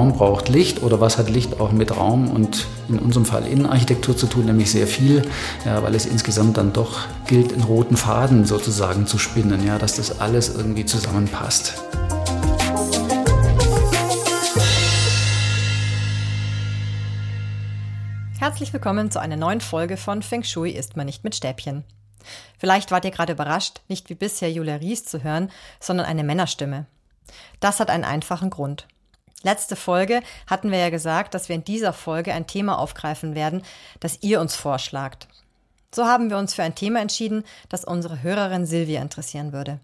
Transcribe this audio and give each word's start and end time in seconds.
Raum 0.00 0.14
braucht 0.14 0.48
Licht 0.48 0.82
oder 0.82 0.98
was 1.02 1.18
hat 1.18 1.28
Licht 1.28 1.60
auch 1.60 1.72
mit 1.72 1.94
Raum 1.94 2.30
und 2.30 2.66
in 2.88 2.98
unserem 2.98 3.26
Fall 3.26 3.46
Innenarchitektur 3.46 4.16
zu 4.16 4.28
tun, 4.28 4.46
nämlich 4.46 4.70
sehr 4.70 4.86
viel, 4.86 5.28
ja, 5.66 5.82
weil 5.82 5.94
es 5.94 6.06
insgesamt 6.06 6.56
dann 6.56 6.72
doch 6.72 7.00
gilt, 7.26 7.52
einen 7.52 7.64
roten 7.64 7.98
Faden 7.98 8.46
sozusagen 8.46 9.06
zu 9.06 9.18
spinnen, 9.18 9.62
ja, 9.66 9.76
dass 9.76 9.96
das 9.96 10.18
alles 10.18 10.56
irgendwie 10.56 10.86
zusammenpasst. 10.86 11.74
Herzlich 18.38 18.72
willkommen 18.72 19.10
zu 19.10 19.20
einer 19.20 19.36
neuen 19.36 19.60
Folge 19.60 19.98
von 19.98 20.22
Feng 20.22 20.44
Shui 20.44 20.70
isst 20.70 20.96
man 20.96 21.04
nicht 21.04 21.24
mit 21.24 21.34
Stäbchen. 21.34 21.84
Vielleicht 22.56 22.90
wart 22.90 23.04
ihr 23.04 23.10
gerade 23.10 23.34
überrascht, 23.34 23.82
nicht 23.88 24.08
wie 24.08 24.14
bisher 24.14 24.50
Julia 24.50 24.76
Ries 24.76 25.04
zu 25.04 25.22
hören, 25.22 25.50
sondern 25.78 26.06
eine 26.06 26.24
Männerstimme. 26.24 26.86
Das 27.60 27.80
hat 27.80 27.90
einen 27.90 28.04
einfachen 28.04 28.48
Grund. 28.48 28.86
Letzte 29.42 29.74
Folge 29.74 30.22
hatten 30.46 30.70
wir 30.70 30.78
ja 30.78 30.90
gesagt, 30.90 31.34
dass 31.34 31.48
wir 31.48 31.56
in 31.56 31.64
dieser 31.64 31.92
Folge 31.92 32.34
ein 32.34 32.46
Thema 32.46 32.78
aufgreifen 32.78 33.34
werden, 33.34 33.62
das 33.98 34.18
ihr 34.22 34.40
uns 34.40 34.54
vorschlagt. 34.54 35.28
So 35.92 36.04
haben 36.04 36.30
wir 36.30 36.38
uns 36.38 36.54
für 36.54 36.62
ein 36.62 36.74
Thema 36.74 37.00
entschieden, 37.00 37.44
das 37.68 37.84
unsere 37.84 38.22
Hörerin 38.22 38.66
Silvia 38.66 39.00
interessieren 39.00 39.52
würde. 39.52 39.80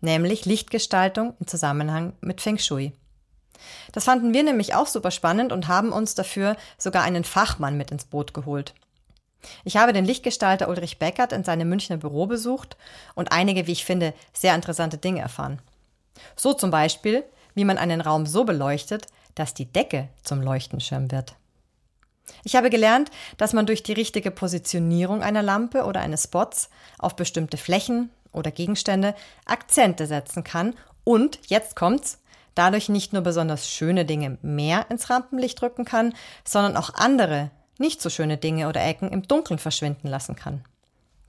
Nämlich 0.00 0.44
Lichtgestaltung 0.44 1.34
im 1.40 1.46
Zusammenhang 1.46 2.12
mit 2.20 2.40
Feng 2.40 2.58
Shui. 2.58 2.92
Das 3.92 4.04
fanden 4.04 4.32
wir 4.32 4.44
nämlich 4.44 4.74
auch 4.74 4.86
super 4.86 5.10
spannend 5.10 5.52
und 5.52 5.66
haben 5.66 5.90
uns 5.90 6.14
dafür 6.14 6.56
sogar 6.76 7.02
einen 7.02 7.24
Fachmann 7.24 7.76
mit 7.76 7.90
ins 7.90 8.04
Boot 8.04 8.34
geholt. 8.34 8.74
Ich 9.64 9.76
habe 9.76 9.92
den 9.92 10.04
Lichtgestalter 10.04 10.68
Ulrich 10.68 10.98
Beckert 10.98 11.32
in 11.32 11.44
seinem 11.44 11.68
Münchner 11.68 11.96
Büro 11.96 12.26
besucht 12.26 12.76
und 13.14 13.32
einige, 13.32 13.66
wie 13.66 13.72
ich 13.72 13.84
finde, 13.84 14.14
sehr 14.32 14.54
interessante 14.54 14.98
Dinge 14.98 15.20
erfahren. 15.20 15.60
So 16.36 16.52
zum 16.52 16.70
Beispiel, 16.70 17.24
wie 17.58 17.64
man 17.64 17.76
einen 17.76 18.00
Raum 18.00 18.24
so 18.24 18.44
beleuchtet, 18.44 19.06
dass 19.34 19.52
die 19.52 19.64
Decke 19.64 20.08
zum 20.22 20.40
Leuchtenschirm 20.40 21.10
wird. 21.10 21.34
Ich 22.44 22.54
habe 22.54 22.70
gelernt, 22.70 23.10
dass 23.36 23.52
man 23.52 23.66
durch 23.66 23.82
die 23.82 23.94
richtige 23.94 24.30
Positionierung 24.30 25.24
einer 25.24 25.42
Lampe 25.42 25.84
oder 25.84 26.00
eines 26.00 26.22
Spots 26.22 26.70
auf 27.00 27.16
bestimmte 27.16 27.56
Flächen 27.56 28.10
oder 28.30 28.52
Gegenstände 28.52 29.12
Akzente 29.44 30.06
setzen 30.06 30.44
kann 30.44 30.74
und, 31.02 31.40
jetzt 31.48 31.74
kommt's, 31.74 32.20
dadurch 32.54 32.88
nicht 32.88 33.12
nur 33.12 33.22
besonders 33.22 33.68
schöne 33.68 34.04
Dinge 34.04 34.38
mehr 34.42 34.86
ins 34.88 35.10
Rampenlicht 35.10 35.60
rücken 35.60 35.84
kann, 35.84 36.14
sondern 36.44 36.76
auch 36.76 36.94
andere, 36.94 37.50
nicht 37.76 38.00
so 38.00 38.08
schöne 38.08 38.36
Dinge 38.36 38.68
oder 38.68 38.84
Ecken 38.84 39.10
im 39.10 39.26
Dunkeln 39.26 39.58
verschwinden 39.58 40.06
lassen 40.06 40.36
kann. 40.36 40.64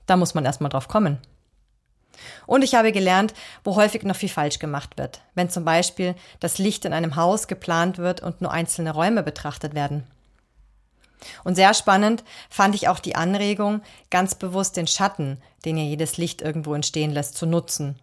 Da 0.06 0.16
muss 0.16 0.34
man 0.34 0.44
erstmal 0.44 0.70
drauf 0.70 0.86
kommen. 0.86 1.18
Und 2.46 2.62
ich 2.62 2.74
habe 2.74 2.92
gelernt, 2.92 3.34
wo 3.64 3.76
häufig 3.76 4.02
noch 4.02 4.16
viel 4.16 4.28
falsch 4.28 4.58
gemacht 4.58 4.98
wird, 4.98 5.20
wenn 5.34 5.50
zum 5.50 5.64
Beispiel 5.64 6.14
das 6.40 6.58
Licht 6.58 6.84
in 6.84 6.92
einem 6.92 7.16
Haus 7.16 7.48
geplant 7.48 7.98
wird 7.98 8.20
und 8.20 8.40
nur 8.40 8.52
einzelne 8.52 8.92
Räume 8.92 9.22
betrachtet 9.22 9.74
werden. 9.74 10.04
Und 11.44 11.54
sehr 11.54 11.74
spannend 11.74 12.24
fand 12.48 12.74
ich 12.74 12.88
auch 12.88 12.98
die 12.98 13.14
Anregung, 13.14 13.82
ganz 14.10 14.34
bewusst 14.34 14.76
den 14.76 14.86
Schatten, 14.86 15.38
den 15.64 15.76
ja 15.76 15.84
jedes 15.84 16.16
Licht 16.16 16.40
irgendwo 16.40 16.74
entstehen 16.74 17.10
lässt, 17.10 17.36
zu 17.36 17.46
nutzen 17.46 17.98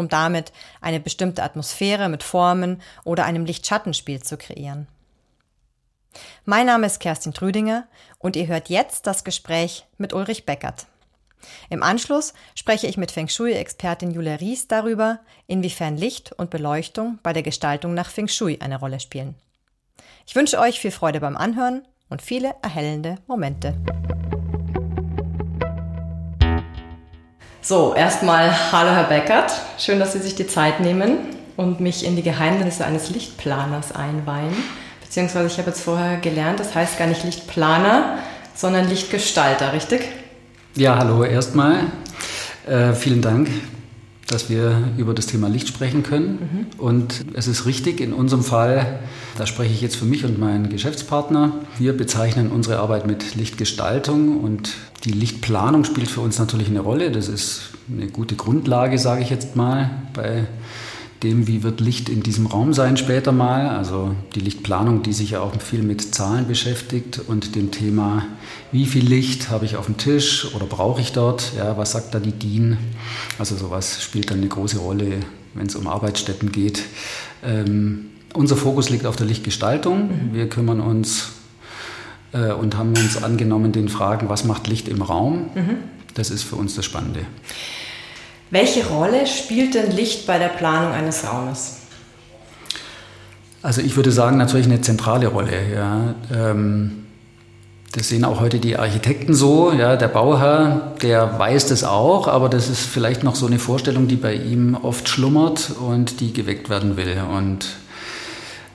um 0.00 0.08
damit 0.08 0.52
eine 0.80 0.98
bestimmte 1.00 1.42
Atmosphäre 1.42 2.08
mit 2.08 2.22
Formen 2.22 2.82
oder 3.04 3.24
einem 3.24 3.44
Lichtschattenspiel 3.44 4.22
zu 4.22 4.36
kreieren. 4.36 4.88
Mein 6.44 6.66
Name 6.66 6.86
ist 6.86 6.98
Kerstin 6.98 7.32
Trüdinger 7.32 7.86
und 8.18 8.34
ihr 8.34 8.48
hört 8.48 8.68
jetzt 8.68 9.06
das 9.06 9.22
Gespräch 9.22 9.86
mit 9.96 10.12
Ulrich 10.12 10.44
Beckert. 10.44 10.86
Im 11.68 11.82
Anschluss 11.82 12.34
spreche 12.54 12.86
ich 12.86 12.96
mit 12.96 13.10
Feng 13.10 13.28
Shui-Expertin 13.28 14.10
Julia 14.10 14.36
Ries 14.36 14.68
darüber, 14.68 15.20
inwiefern 15.46 15.96
Licht 15.96 16.32
und 16.32 16.50
Beleuchtung 16.50 17.18
bei 17.22 17.32
der 17.32 17.42
Gestaltung 17.42 17.94
nach 17.94 18.10
Feng 18.10 18.28
Shui 18.28 18.58
eine 18.60 18.78
Rolle 18.78 19.00
spielen. 19.00 19.34
Ich 20.26 20.34
wünsche 20.34 20.58
euch 20.58 20.80
viel 20.80 20.90
Freude 20.90 21.20
beim 21.20 21.36
Anhören 21.36 21.82
und 22.08 22.22
viele 22.22 22.54
erhellende 22.62 23.16
Momente. 23.26 23.74
So, 27.62 27.94
erstmal 27.94 28.72
hallo 28.72 28.90
Herr 28.90 29.04
Beckert. 29.04 29.52
Schön, 29.78 29.98
dass 29.98 30.14
Sie 30.14 30.18
sich 30.18 30.34
die 30.34 30.46
Zeit 30.46 30.80
nehmen 30.80 31.18
und 31.56 31.78
mich 31.78 32.06
in 32.06 32.16
die 32.16 32.22
Geheimnisse 32.22 32.86
eines 32.86 33.10
Lichtplaners 33.10 33.92
einweihen. 33.92 34.56
Beziehungsweise 35.02 35.46
ich 35.48 35.58
habe 35.58 35.70
jetzt 35.70 35.82
vorher 35.82 36.16
gelernt, 36.18 36.58
das 36.58 36.74
heißt 36.74 36.98
gar 36.98 37.06
nicht 37.06 37.22
Lichtplaner, 37.24 38.18
sondern 38.54 38.88
Lichtgestalter, 38.88 39.72
richtig? 39.72 40.08
Ja, 40.76 40.98
hallo 40.98 41.24
erstmal. 41.24 41.80
Äh, 42.64 42.92
vielen 42.92 43.22
Dank, 43.22 43.48
dass 44.28 44.48
wir 44.48 44.90
über 44.98 45.14
das 45.14 45.26
Thema 45.26 45.48
Licht 45.48 45.66
sprechen 45.66 46.04
können. 46.04 46.38
Mhm. 46.78 46.80
Und 46.80 47.24
es 47.34 47.48
ist 47.48 47.66
richtig, 47.66 48.00
in 48.00 48.12
unserem 48.12 48.44
Fall, 48.44 49.00
da 49.36 49.46
spreche 49.46 49.74
ich 49.74 49.80
jetzt 49.80 49.96
für 49.96 50.04
mich 50.04 50.24
und 50.24 50.38
meinen 50.38 50.68
Geschäftspartner, 50.68 51.54
wir 51.78 51.96
bezeichnen 51.96 52.52
unsere 52.52 52.78
Arbeit 52.78 53.04
mit 53.04 53.34
Lichtgestaltung 53.34 54.40
und 54.40 54.74
die 55.04 55.10
Lichtplanung 55.10 55.82
spielt 55.82 56.08
für 56.08 56.20
uns 56.20 56.38
natürlich 56.38 56.68
eine 56.68 56.80
Rolle. 56.80 57.10
Das 57.10 57.26
ist 57.28 57.70
eine 57.92 58.06
gute 58.06 58.36
Grundlage, 58.36 58.96
sage 58.98 59.22
ich 59.22 59.30
jetzt 59.30 59.56
mal, 59.56 59.90
bei 60.14 60.46
dem, 61.22 61.46
wie 61.46 61.62
wird 61.62 61.80
Licht 61.80 62.08
in 62.08 62.22
diesem 62.22 62.46
Raum 62.46 62.72
sein 62.72 62.96
später 62.96 63.32
mal. 63.32 63.68
Also 63.68 64.14
die 64.34 64.40
Lichtplanung, 64.40 65.02
die 65.02 65.12
sich 65.12 65.30
ja 65.30 65.40
auch 65.40 65.52
viel 65.60 65.82
mit 65.82 66.14
Zahlen 66.14 66.46
beschäftigt 66.46 67.20
und 67.26 67.54
dem 67.56 67.70
Thema, 67.70 68.26
wie 68.72 68.86
viel 68.86 69.06
Licht 69.06 69.50
habe 69.50 69.64
ich 69.64 69.76
auf 69.76 69.86
dem 69.86 69.96
Tisch 69.96 70.54
oder 70.54 70.66
brauche 70.66 71.00
ich 71.00 71.12
dort? 71.12 71.52
Ja, 71.56 71.76
was 71.76 71.92
sagt 71.92 72.14
da 72.14 72.20
die 72.20 72.32
DIN? 72.32 72.78
Also 73.38 73.56
sowas 73.56 74.02
spielt 74.02 74.30
dann 74.30 74.38
eine 74.38 74.48
große 74.48 74.78
Rolle, 74.78 75.20
wenn 75.54 75.66
es 75.66 75.74
um 75.76 75.86
Arbeitsstätten 75.86 76.52
geht. 76.52 76.84
Ähm, 77.44 78.06
unser 78.32 78.56
Fokus 78.56 78.90
liegt 78.90 79.06
auf 79.06 79.16
der 79.16 79.26
Lichtgestaltung. 79.26 80.08
Mhm. 80.08 80.34
Wir 80.34 80.48
kümmern 80.48 80.80
uns 80.80 81.30
äh, 82.32 82.52
und 82.52 82.76
haben 82.76 82.90
uns 82.90 83.22
angenommen 83.22 83.72
den 83.72 83.88
Fragen, 83.88 84.28
was 84.28 84.44
macht 84.44 84.68
Licht 84.68 84.88
im 84.88 85.02
Raum? 85.02 85.50
Mhm. 85.54 85.76
Das 86.14 86.30
ist 86.30 86.42
für 86.42 86.56
uns 86.56 86.74
das 86.74 86.84
Spannende. 86.84 87.20
Welche 88.50 88.86
Rolle 88.86 89.26
spielt 89.26 89.74
denn 89.74 89.92
Licht 89.92 90.26
bei 90.26 90.38
der 90.38 90.48
Planung 90.48 90.92
eines 90.92 91.24
Raumes? 91.24 91.76
Also 93.62 93.80
ich 93.80 93.96
würde 93.96 94.10
sagen, 94.10 94.38
natürlich 94.38 94.66
eine 94.66 94.80
zentrale 94.80 95.28
Rolle. 95.28 95.52
Ja. 95.72 96.14
Ähm, 96.34 97.06
das 97.92 98.08
sehen 98.08 98.24
auch 98.24 98.40
heute 98.40 98.58
die 98.58 98.76
Architekten 98.76 99.34
so. 99.34 99.72
Ja, 99.72 99.96
der 99.96 100.08
Bauherr, 100.08 100.94
der 101.02 101.38
weiß 101.38 101.66
das 101.66 101.82
auch, 101.82 102.28
aber 102.28 102.48
das 102.48 102.68
ist 102.68 102.86
vielleicht 102.86 103.24
noch 103.24 103.34
so 103.34 103.46
eine 103.46 103.58
Vorstellung, 103.58 104.06
die 104.06 104.16
bei 104.16 104.34
ihm 104.34 104.76
oft 104.80 105.08
schlummert 105.08 105.72
und 105.80 106.20
die 106.20 106.32
geweckt 106.32 106.70
werden 106.70 106.96
will. 106.96 107.20
Und 107.36 107.66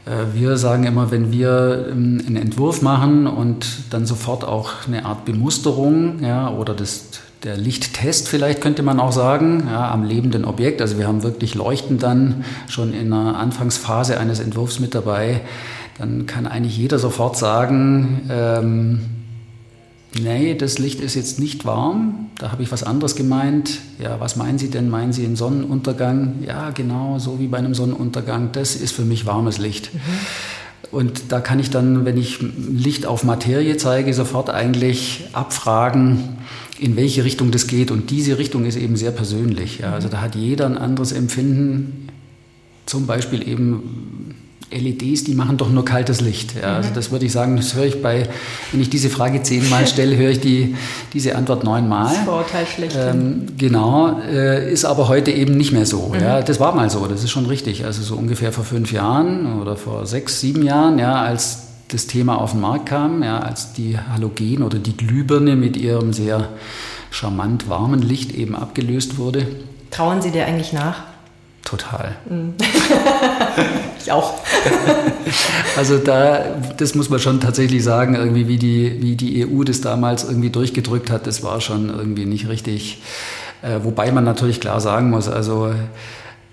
äh, 0.06 0.34
wir 0.34 0.58
sagen 0.58 0.84
immer, 0.84 1.12
wenn 1.12 1.32
wir 1.32 1.88
ähm, 1.90 2.22
einen 2.28 2.36
Entwurf 2.36 2.82
machen 2.82 3.26
und 3.26 3.66
dann 3.90 4.06
sofort 4.06 4.44
auch 4.44 4.72
eine 4.88 5.06
Art 5.06 5.26
Bemusterung 5.26 6.22
ja, 6.22 6.50
oder 6.50 6.74
das, 6.74 7.10
der 7.46 7.58
Lichttest 7.58 8.28
vielleicht 8.28 8.60
könnte 8.60 8.82
man 8.82 9.00
auch 9.00 9.12
sagen, 9.12 9.68
ja, 9.68 9.92
am 9.92 10.04
lebenden 10.04 10.46
Objekt. 10.46 10.82
Also 10.82 10.98
wir 10.98 11.08
haben 11.08 11.22
wirklich 11.22 11.54
Leuchten 11.54 12.00
dann 12.00 12.44
schon 12.68 12.92
in 12.92 13.12
der 13.12 13.20
Anfangsphase 13.20 14.20
eines 14.20 14.40
Entwurfs 14.40 14.80
mit 14.80 14.96
dabei. 14.96 15.42
Dann 16.00 16.26
kann 16.26 16.48
eigentlich 16.48 16.76
jeder 16.76 16.98
sofort 16.98 17.38
sagen, 17.38 18.22
ähm, 18.30 19.00
nee, 20.20 20.56
das 20.56 20.80
Licht 20.80 21.00
ist 21.00 21.14
jetzt 21.14 21.40
nicht 21.40 21.66
warm, 21.66 22.32
da 22.40 22.52
habe 22.52 22.64
ich 22.64 22.72
was 22.72 22.82
anderes 22.82 23.16
gemeint. 23.16 23.80
Ja, 24.00 24.20
was 24.20 24.36
meinen 24.36 24.58
Sie 24.58 24.72
denn? 24.72 24.90
Meinen 24.90 25.14
Sie 25.14 25.24
einen 25.24 25.36
Sonnenuntergang? 25.36 26.44
Ja, 26.46 26.72
genau, 26.72 27.20
so 27.20 27.40
wie 27.40 27.48
bei 27.48 27.60
einem 27.60 27.76
Sonnenuntergang. 27.76 28.54
Das 28.54 28.76
ist 28.76 28.92
für 28.92 29.06
mich 29.06 29.28
warmes 29.28 29.60
Licht. 29.60 29.94
Mhm. 29.94 30.00
Und 30.92 31.32
da 31.32 31.42
kann 31.42 31.60
ich 31.60 31.70
dann, 31.70 32.06
wenn 32.06 32.18
ich 32.18 32.40
Licht 32.42 33.06
auf 33.06 33.24
Materie 33.24 33.78
zeige, 33.78 34.14
sofort 34.14 34.50
eigentlich 34.50 35.26
abfragen, 35.34 36.38
in 36.80 36.96
welche 36.96 37.24
Richtung 37.24 37.52
das 37.52 37.68
geht. 37.68 37.92
Und 37.92 38.10
diese 38.12 38.38
Richtung 38.38 38.66
ist 38.66 38.76
eben 38.76 38.96
sehr 38.96 39.12
persönlich. 39.12 39.80
Ja. 39.80 39.94
Also 39.94 40.10
da 40.10 40.22
hat 40.22 40.36
jeder 40.36 40.66
ein 40.66 40.78
anderes 40.78 41.12
Empfinden. 41.12 42.10
Zum 42.86 43.08
Beispiel 43.08 43.48
eben 43.48 44.36
LEDs, 44.72 45.24
die 45.24 45.36
machen 45.36 45.58
doch 45.58 45.70
nur 45.70 45.86
kaltes 45.86 46.22
Licht. 46.22 46.56
Ja, 46.56 46.78
also 46.78 46.90
das 46.94 47.12
würde 47.12 47.26
ich 47.26 47.32
sagen, 47.32 47.56
das 47.56 47.76
höre 47.76 47.86
ich 47.86 48.02
bei, 48.02 48.28
wenn 48.72 48.82
ich 48.82 48.90
diese 48.90 49.10
Frage 49.10 49.42
zehnmal 49.44 49.88
stelle, 49.88 50.18
höre 50.18 50.32
ich 50.32 50.40
die, 50.40 50.76
diese 51.14 51.36
Antwort 51.36 51.64
neunmal. 51.64 52.14
Das 52.14 52.26
Vorurteil 52.26 52.66
schlecht. 52.66 52.98
Ähm, 53.00 53.46
genau, 53.58 54.20
äh, 54.20 54.72
ist 54.72 54.86
aber 54.86 55.08
heute 55.08 55.32
eben 55.32 55.56
nicht 55.56 55.72
mehr 55.72 55.86
so. 55.86 56.12
Mhm. 56.14 56.20
Ja, 56.20 56.42
das 56.42 56.60
war 56.60 56.76
mal 56.76 56.90
so, 56.90 57.06
das 57.08 57.24
ist 57.24 57.32
schon 57.32 57.46
richtig. 57.46 57.86
Also 57.86 58.02
so 58.02 58.16
ungefähr 58.16 58.52
vor 58.52 58.64
fünf 58.64 58.92
Jahren 58.92 59.62
oder 59.62 59.76
vor 59.76 60.06
sechs, 60.06 60.42
sieben 60.42 60.64
Jahren, 60.64 61.00
ja, 61.00 61.16
als 61.16 61.66
das 61.90 62.08
Thema 62.08 62.42
auf 62.42 62.52
den 62.52 62.62
Markt 62.62 62.88
kam, 62.88 63.24
ja, 63.24 63.40
als 63.40 63.74
die 63.74 63.98
Halogen 63.98 64.64
oder 64.64 64.80
die 64.80 64.98
Glühbirne 64.98 65.56
mit 65.56 65.78
ihrem 65.78 66.14
sehr 66.14 66.50
charmant 67.12 67.70
warmen 67.70 68.02
Licht 68.02 68.34
eben 68.34 68.56
abgelöst 68.56 69.18
wurde. 69.18 69.48
Trauen 69.92 70.22
Sie 70.22 70.32
dir 70.32 70.46
eigentlich 70.46 70.74
nach? 70.74 71.04
Total. 71.64 72.16
Mhm. 72.30 72.54
ich 74.00 74.12
auch. 74.12 74.36
also 75.78 75.98
da, 75.98 76.58
das 76.78 76.94
muss 76.94 77.10
man 77.10 77.20
schon 77.20 77.40
tatsächlich 77.40 77.84
sagen, 77.84 78.16
irgendwie 78.16 78.48
wie 78.48 78.58
die, 78.58 79.02
wie 79.02 79.16
die 79.16 79.46
EU 79.46 79.64
das 79.64 79.82
damals 79.82 80.24
irgendwie 80.24 80.52
durchgedrückt 80.52 81.10
hat, 81.10 81.26
das 81.26 81.42
war 81.42 81.62
schon 81.62 81.90
irgendwie 81.90 82.26
nicht 82.26 82.48
richtig. 82.50 83.02
Äh, 83.64 83.80
wobei 83.84 84.12
man 84.12 84.24
natürlich 84.24 84.60
klar 84.60 84.80
sagen 84.80 85.10
muss, 85.10 85.28
also 85.28 85.74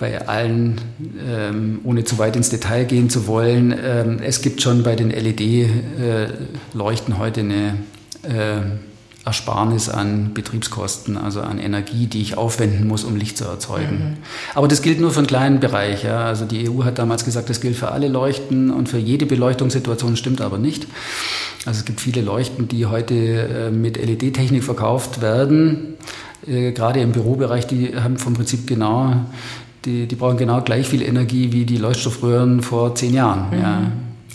bei 0.03 0.27
allen, 0.27 0.81
ähm, 1.25 1.79
ohne 1.85 2.03
zu 2.03 2.19
weit 2.19 2.35
ins 2.35 2.51
Detail 2.51 2.87
gehen 2.87 3.09
zu 3.09 3.29
wollen, 3.29 3.73
ähm, 3.73 4.19
es 4.21 4.43
gibt 4.43 4.61
schon 4.61 4.83
bei 4.83 4.97
den 4.97 5.11
LED-Leuchten 5.11 7.15
äh, 7.15 7.19
heute 7.19 7.41
eine 7.41 7.77
äh, 8.25 8.63
Ersparnis 9.25 9.89
an 9.89 10.35
Betriebskosten, 10.35 11.17
also 11.17 11.41
an 11.41 11.61
Energie, 11.61 12.09
die 12.09 12.21
ich 12.21 12.37
aufwenden 12.37 12.89
muss, 12.89 13.05
um 13.05 13.15
Licht 13.15 13.39
zu 13.39 13.45
erzeugen. 13.45 13.97
Mhm. 13.97 14.17
Aber 14.57 14.67
das 14.67 14.83
gilt 14.83 15.01
nur 15.01 15.13
für 15.13 15.19
einen 15.19 15.29
kleinen 15.29 15.61
Bereich. 15.61 16.03
Ja. 16.03 16.25
Also 16.25 16.47
die 16.47 16.69
EU 16.69 16.83
hat 16.83 16.99
damals 16.99 17.25
gesagt, 17.25 17.49
das 17.49 17.61
gilt 17.61 17.77
für 17.77 17.93
alle 17.93 18.09
Leuchten 18.09 18.73
und 18.73 18.89
für 18.89 18.99
jede 18.99 19.27
Beleuchtungssituation, 19.27 20.17
stimmt 20.17 20.41
aber 20.41 20.59
nicht. 20.59 20.89
Also 21.65 21.79
es 21.79 21.85
gibt 21.85 22.01
viele 22.01 22.23
Leuchten, 22.23 22.67
die 22.67 22.87
heute 22.87 23.15
äh, 23.15 23.71
mit 23.71 24.05
LED-Technik 24.05 24.65
verkauft 24.65 25.23
werden. 25.23 25.95
Äh, 26.45 26.73
gerade 26.73 26.99
im 26.99 27.13
Bürobereich, 27.13 27.69
die 27.69 27.95
haben 27.95 28.19
vom 28.19 28.35
Prinzip 28.35 28.67
genau 28.67 29.15
die, 29.85 30.07
die 30.07 30.15
brauchen 30.15 30.37
genau 30.37 30.61
gleich 30.61 30.87
viel 30.87 31.03
Energie 31.03 31.53
wie 31.53 31.65
die 31.65 31.77
Leuchtstoffröhren 31.77 32.63
vor 32.63 32.95
zehn 32.95 33.15
Jahren. 33.15 33.51
Mhm. 33.51 33.63
Ja. 33.63 33.93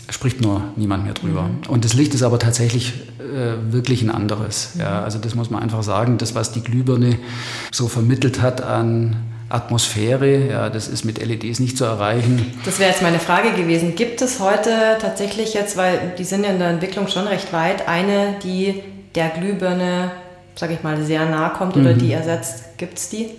Spricht 0.10 0.42
nur 0.42 0.64
niemand 0.76 1.04
mehr 1.04 1.14
drüber. 1.14 1.44
Mhm. 1.44 1.70
Und 1.70 1.86
das 1.86 1.94
Licht 1.94 2.14
ist 2.14 2.24
aber 2.24 2.40
tatsächlich 2.40 2.94
äh, 3.20 3.72
wirklich 3.72 4.02
ein 4.02 4.12
anderes. 4.12 4.72
Mhm. 4.76 4.82
Ja. 4.82 5.04
Also 5.04 5.20
das 5.20 5.36
muss 5.36 5.50
man 5.50 5.62
einfach 5.62 5.84
sagen. 5.84 6.18
Das, 6.18 6.36
was 6.36 6.52
die 6.52 6.62
Glühbirne 6.62 7.18
so 7.72 7.88
vermittelt 7.88 8.42
hat 8.42 8.62
an 8.62 9.18
Atmosphäre, 9.50 10.50
ja, 10.50 10.70
das 10.70 10.90
ist 10.90 11.06
mit 11.06 11.26
LEDs 11.26 11.60
nicht 11.60 11.78
zu 11.78 11.86
erreichen. 11.86 12.54
Das 12.66 12.80
wäre 12.80 12.90
jetzt 12.90 13.02
meine 13.02 13.20
Frage 13.20 13.52
gewesen. 13.52 13.96
Gibt 13.96 14.22
es 14.22 14.42
heute 14.42 14.98
tatsächlich 15.00 15.54
jetzt, 15.54 15.78
weil 15.78 16.14
die 16.18 16.26
sind 16.26 16.44
ja 16.44 16.52
in 16.52 16.60
der 16.60 16.70
Entwicklung 16.70 17.08
schon 17.08 17.28
recht 17.28 17.54
weit, 17.54 17.88
eine, 17.88 18.36
die 18.44 18.84
der 19.16 19.30
Glühbirne, 19.30 20.12
sage 20.56 20.74
ich 20.74 20.84
mal, 20.84 21.02
sehr 21.04 21.26
nahe 21.26 21.52
kommt 21.52 21.78
oder 21.78 21.94
mhm. 21.94 22.00
die 22.00 22.12
ersetzt? 22.12 22.78
Gibt 22.78 22.98
es 22.98 23.10
die? 23.10 23.30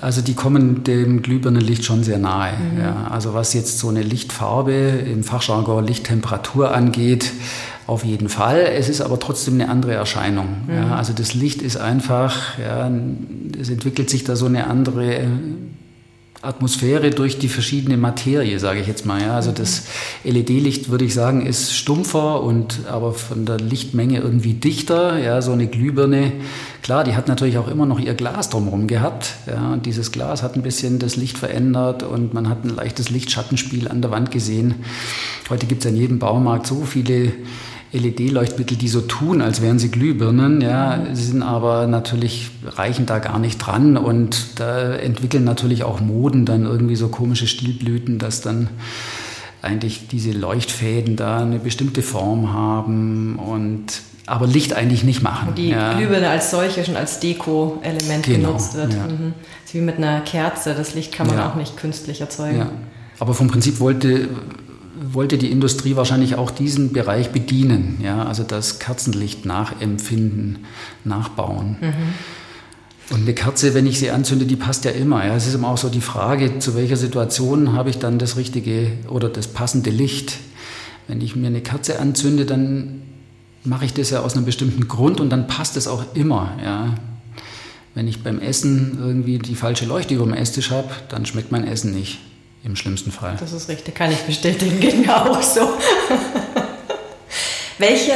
Also 0.00 0.20
die 0.20 0.34
kommen 0.34 0.84
dem 0.84 1.22
Glühbirnenlicht 1.22 1.84
schon 1.84 2.04
sehr 2.04 2.18
nahe. 2.18 2.52
Mhm. 2.52 2.80
Ja. 2.80 3.08
Also 3.10 3.34
was 3.34 3.54
jetzt 3.54 3.78
so 3.78 3.88
eine 3.88 4.02
Lichtfarbe 4.02 4.72
im 4.72 5.24
Fachjargon 5.24 5.86
Lichttemperatur 5.86 6.74
angeht, 6.74 7.32
auf 7.86 8.04
jeden 8.04 8.28
Fall. 8.28 8.60
Es 8.74 8.88
ist 8.88 9.00
aber 9.00 9.18
trotzdem 9.18 9.54
eine 9.54 9.70
andere 9.70 9.94
Erscheinung. 9.94 10.48
Mhm. 10.66 10.74
Ja. 10.74 10.96
Also 10.96 11.12
das 11.14 11.34
Licht 11.34 11.62
ist 11.62 11.78
einfach, 11.78 12.58
ja, 12.58 12.90
es 13.58 13.70
entwickelt 13.70 14.10
sich 14.10 14.24
da 14.24 14.36
so 14.36 14.46
eine 14.46 14.66
andere 14.66 15.26
Atmosphäre 16.40 17.10
durch 17.10 17.38
die 17.38 17.48
verschiedene 17.48 17.96
Materie, 17.96 18.60
sage 18.60 18.80
ich 18.80 18.86
jetzt 18.86 19.04
mal. 19.04 19.20
Ja. 19.20 19.34
Also 19.34 19.50
das 19.50 19.86
LED-Licht, 20.22 20.88
würde 20.88 21.04
ich 21.04 21.12
sagen, 21.12 21.44
ist 21.44 21.74
stumpfer 21.74 22.42
und 22.42 22.86
aber 22.88 23.12
von 23.12 23.44
der 23.44 23.58
Lichtmenge 23.58 24.20
irgendwie 24.20 24.54
dichter. 24.54 25.18
Ja, 25.18 25.42
so 25.42 25.50
eine 25.50 25.66
Glühbirne, 25.66 26.32
klar, 26.82 27.02
die 27.02 27.16
hat 27.16 27.26
natürlich 27.26 27.58
auch 27.58 27.66
immer 27.66 27.86
noch 27.86 27.98
ihr 27.98 28.14
Glas 28.14 28.50
drumherum 28.50 28.86
gehabt. 28.86 29.34
Ja, 29.48 29.72
und 29.72 29.84
dieses 29.84 30.12
Glas 30.12 30.44
hat 30.44 30.54
ein 30.54 30.62
bisschen 30.62 31.00
das 31.00 31.16
Licht 31.16 31.38
verändert 31.38 32.04
und 32.04 32.34
man 32.34 32.48
hat 32.48 32.64
ein 32.64 32.70
leichtes 32.70 33.10
Lichtschattenspiel 33.10 33.88
an 33.88 34.00
der 34.00 34.12
Wand 34.12 34.30
gesehen. 34.30 34.76
Heute 35.50 35.66
gibt 35.66 35.84
es 35.84 35.90
in 35.90 35.96
jedem 35.96 36.20
Baumarkt 36.20 36.68
so 36.68 36.84
viele 36.84 37.32
LED-Leuchtmittel, 37.92 38.76
die 38.76 38.88
so 38.88 39.00
tun, 39.00 39.40
als 39.40 39.62
wären 39.62 39.78
sie 39.78 39.90
Glühbirnen, 39.90 40.60
ja, 40.60 41.06
sie 41.12 41.24
sind 41.24 41.42
aber 41.42 41.86
natürlich, 41.86 42.50
reichen 42.66 43.06
da 43.06 43.18
gar 43.18 43.38
nicht 43.38 43.58
dran 43.58 43.96
und 43.96 44.60
da 44.60 44.94
entwickeln 44.94 45.44
natürlich 45.44 45.84
auch 45.84 46.00
Moden 46.00 46.44
dann 46.44 46.64
irgendwie 46.64 46.96
so 46.96 47.08
komische 47.08 47.46
Stilblüten, 47.46 48.18
dass 48.18 48.42
dann 48.42 48.68
eigentlich 49.62 50.08
diese 50.08 50.32
Leuchtfäden 50.32 51.16
da 51.16 51.38
eine 51.38 51.58
bestimmte 51.58 52.02
Form 52.02 52.52
haben 52.52 53.38
und 53.38 54.02
aber 54.26 54.46
Licht 54.46 54.74
eigentlich 54.74 55.04
nicht 55.04 55.22
machen. 55.22 55.48
Und 55.48 55.58
die 55.58 55.70
ja. 55.70 55.94
Glühbirne 55.94 56.28
als 56.28 56.50
solche 56.50 56.84
schon 56.84 56.96
als 56.96 57.18
Deko-Element 57.20 58.26
genau, 58.26 58.48
genutzt 58.48 58.74
wird. 58.74 58.92
Ja. 58.92 59.06
Mhm. 59.06 59.32
Wie 59.72 59.80
mit 59.80 59.96
einer 59.96 60.20
Kerze, 60.20 60.74
das 60.74 60.94
Licht 60.94 61.12
kann 61.12 61.26
man 61.26 61.36
ja. 61.36 61.48
auch 61.48 61.54
nicht 61.54 61.78
künstlich 61.78 62.20
erzeugen. 62.20 62.66
Aber 63.18 63.34
vom 63.34 63.48
Prinzip 63.48 63.80
wollte 63.80 64.28
wollte 65.12 65.38
die 65.38 65.50
Industrie 65.50 65.96
wahrscheinlich 65.96 66.36
auch 66.36 66.50
diesen 66.50 66.92
Bereich 66.92 67.30
bedienen, 67.30 67.98
ja, 68.02 68.24
also 68.24 68.42
das 68.42 68.78
Kerzenlicht 68.78 69.44
nachempfinden, 69.44 70.58
nachbauen. 71.04 71.76
Mhm. 71.80 72.14
Und 73.10 73.22
eine 73.22 73.32
Kerze, 73.32 73.72
wenn 73.72 73.86
ich 73.86 73.98
sie 73.98 74.10
anzünde, 74.10 74.44
die 74.44 74.56
passt 74.56 74.84
ja 74.84 74.90
immer. 74.90 75.24
Ja. 75.24 75.34
Es 75.34 75.46
ist 75.46 75.54
immer 75.54 75.68
auch 75.68 75.78
so 75.78 75.88
die 75.88 76.02
Frage, 76.02 76.58
zu 76.58 76.74
welcher 76.74 76.96
Situation 76.96 77.72
habe 77.72 77.88
ich 77.88 77.98
dann 77.98 78.18
das 78.18 78.36
richtige 78.36 78.90
oder 79.08 79.30
das 79.30 79.46
passende 79.46 79.90
Licht. 79.90 80.36
Wenn 81.06 81.22
ich 81.22 81.34
mir 81.34 81.46
eine 81.46 81.62
Kerze 81.62 82.00
anzünde, 82.00 82.44
dann 82.44 83.02
mache 83.64 83.86
ich 83.86 83.94
das 83.94 84.10
ja 84.10 84.20
aus 84.20 84.36
einem 84.36 84.44
bestimmten 84.44 84.88
Grund 84.88 85.20
und 85.20 85.30
dann 85.30 85.46
passt 85.46 85.78
es 85.78 85.88
auch 85.88 86.04
immer. 86.14 86.52
Ja. 86.62 86.96
Wenn 87.94 88.08
ich 88.08 88.22
beim 88.22 88.40
Essen 88.40 88.98
irgendwie 89.00 89.38
die 89.38 89.54
falsche 89.54 89.86
Leuchte 89.86 90.14
über 90.14 90.24
dem 90.24 90.34
Esstisch 90.34 90.70
habe, 90.70 90.90
dann 91.08 91.24
schmeckt 91.24 91.50
mein 91.50 91.66
Essen 91.66 91.94
nicht. 91.94 92.18
Im 92.64 92.76
schlimmsten 92.76 93.12
Fall. 93.12 93.36
Das 93.38 93.52
ist 93.52 93.68
richtig, 93.68 93.94
kann 93.94 94.10
ich 94.10 94.18
bestätigen, 94.18 94.80
geht 94.80 94.98
mir 95.06 95.16
auch 95.16 95.42
so. 95.42 95.70
welche 97.78 98.14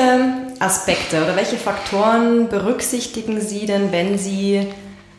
Aspekte 0.59 1.23
oder 1.23 1.37
welche 1.37 1.56
Faktoren 1.56 2.49
berücksichtigen 2.49 3.41
Sie 3.41 3.67
denn, 3.67 3.93
wenn 3.93 4.19
Sie 4.19 4.67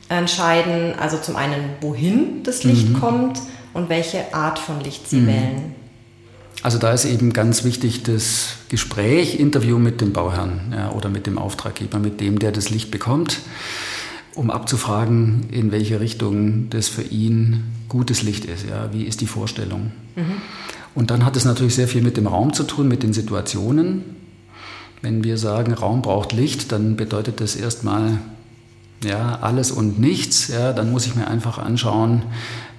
entscheiden, 0.10 0.94
also 1.00 1.18
zum 1.18 1.36
einen, 1.36 1.76
wohin 1.82 2.44
das 2.44 2.64
Licht 2.64 2.90
mhm. 2.90 3.00
kommt 3.00 3.42
und 3.74 3.90
welche 3.90 4.34
Art 4.34 4.60
von 4.60 4.82
Licht 4.82 5.10
Sie 5.10 5.18
mhm. 5.18 5.28
wählen? 5.28 5.76
Also 6.62 6.78
da 6.78 6.94
ist 6.94 7.04
eben 7.06 7.34
ganz 7.34 7.64
wichtig 7.64 8.04
das 8.04 8.56
Gespräch, 8.70 9.40
Interview 9.40 9.80
mit 9.80 10.00
dem 10.00 10.14
Bauherrn 10.14 10.74
ja, 10.74 10.92
oder 10.92 11.10
mit 11.10 11.28
dem 11.28 11.38
Auftraggeber, 11.38 12.00
mit 12.00 12.22
dem, 12.22 12.40
der 12.40 12.52
das 12.52 12.70
Licht 12.70 12.92
bekommt 12.92 13.40
um 14.36 14.50
abzufragen, 14.50 15.48
in 15.52 15.72
welche 15.72 16.00
Richtung 16.00 16.70
das 16.70 16.88
für 16.88 17.04
ihn 17.04 17.64
gutes 17.90 18.24
Licht 18.24 18.46
ist. 18.46 18.66
Ja, 18.68 18.92
wie 18.92 19.04
ist 19.04 19.22
die 19.22 19.28
Vorstellung? 19.28 19.92
Mhm. 20.16 20.42
Und 20.96 21.12
dann 21.12 21.26
hat 21.26 21.36
es 21.36 21.46
natürlich 21.46 21.76
sehr 21.76 21.88
viel 21.88 22.02
mit 22.02 22.18
dem 22.18 22.28
Raum 22.28 22.54
zu 22.54 22.64
tun, 22.64 22.88
mit 22.88 23.04
den 23.04 23.14
Situationen. 23.14 24.04
Wenn 25.02 25.24
wir 25.24 25.38
sagen, 25.38 25.74
Raum 25.74 26.02
braucht 26.02 26.34
Licht, 26.34 26.72
dann 26.72 26.96
bedeutet 26.96 27.42
das 27.42 27.56
erstmal 27.56 28.20
ja, 29.04 29.40
alles 29.42 29.72
und 29.72 30.00
nichts. 30.00 30.48
Ja, 30.48 30.72
dann 30.72 30.92
muss 30.92 31.06
ich 31.06 31.16
mir 31.16 31.28
einfach 31.28 31.58
anschauen, 31.58 32.24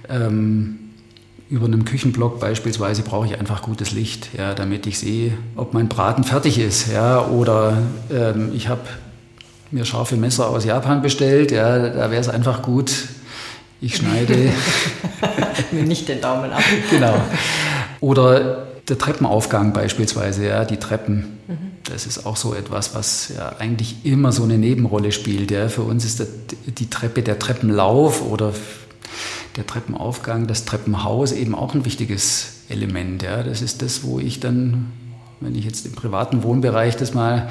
ähm, 0.09 0.79
über 1.49 1.67
einem 1.67 1.85
Küchenblock 1.85 2.39
beispielsweise 2.39 3.03
brauche 3.03 3.27
ich 3.27 3.39
einfach 3.39 3.61
gutes 3.61 3.91
Licht, 3.91 4.29
ja, 4.35 4.55
damit 4.55 4.87
ich 4.87 4.97
sehe, 4.97 5.37
ob 5.55 5.73
mein 5.73 5.87
Braten 5.87 6.23
fertig 6.23 6.57
ist. 6.57 6.91
Ja, 6.91 7.27
oder 7.27 7.77
ähm, 8.11 8.51
ich 8.55 8.67
habe 8.67 8.81
mir 9.71 9.85
scharfe 9.85 10.15
Messer 10.15 10.49
aus 10.49 10.65
Japan 10.65 11.01
bestellt. 11.01 11.51
Ja, 11.51 11.77
da 11.89 12.11
wäre 12.11 12.21
es 12.21 12.29
einfach 12.29 12.61
gut, 12.61 12.91
ich 13.81 13.97
schneide. 13.97 14.35
mir 15.71 15.83
nicht 15.83 16.07
den 16.07 16.21
Daumen 16.21 16.51
ab. 16.51 16.63
genau. 16.89 17.15
Oder 17.99 18.67
der 18.87 18.97
Treppenaufgang 18.97 19.73
beispielsweise, 19.73 20.45
ja, 20.47 20.65
die 20.65 20.77
Treppen. 20.77 21.37
Mhm. 21.47 21.57
Das 21.83 22.05
ist 22.05 22.25
auch 22.25 22.35
so 22.35 22.53
etwas, 22.53 22.95
was 22.95 23.31
ja 23.35 23.55
eigentlich 23.59 24.05
immer 24.05 24.31
so 24.31 24.43
eine 24.43 24.57
Nebenrolle 24.57 25.11
spielt. 25.11 25.51
Ja. 25.51 25.69
Für 25.69 25.83
uns 25.83 26.05
ist 26.05 26.19
das, 26.19 26.27
die 26.65 26.89
Treppe, 26.89 27.21
der 27.21 27.39
Treppenlauf 27.39 28.23
oder 28.23 28.53
der 29.55 29.65
Treppenaufgang, 29.65 30.47
das 30.47 30.65
Treppenhaus 30.65 31.31
eben 31.31 31.55
auch 31.55 31.73
ein 31.73 31.85
wichtiges 31.85 32.53
Element. 32.69 33.23
Ja. 33.23 33.43
Das 33.43 33.61
ist 33.61 33.81
das, 33.81 34.03
wo 34.03 34.19
ich 34.19 34.39
dann, 34.39 34.91
wenn 35.41 35.55
ich 35.55 35.65
jetzt 35.65 35.85
im 35.85 35.93
privaten 35.93 36.43
Wohnbereich 36.43 36.95
das 36.95 37.13
mal 37.13 37.49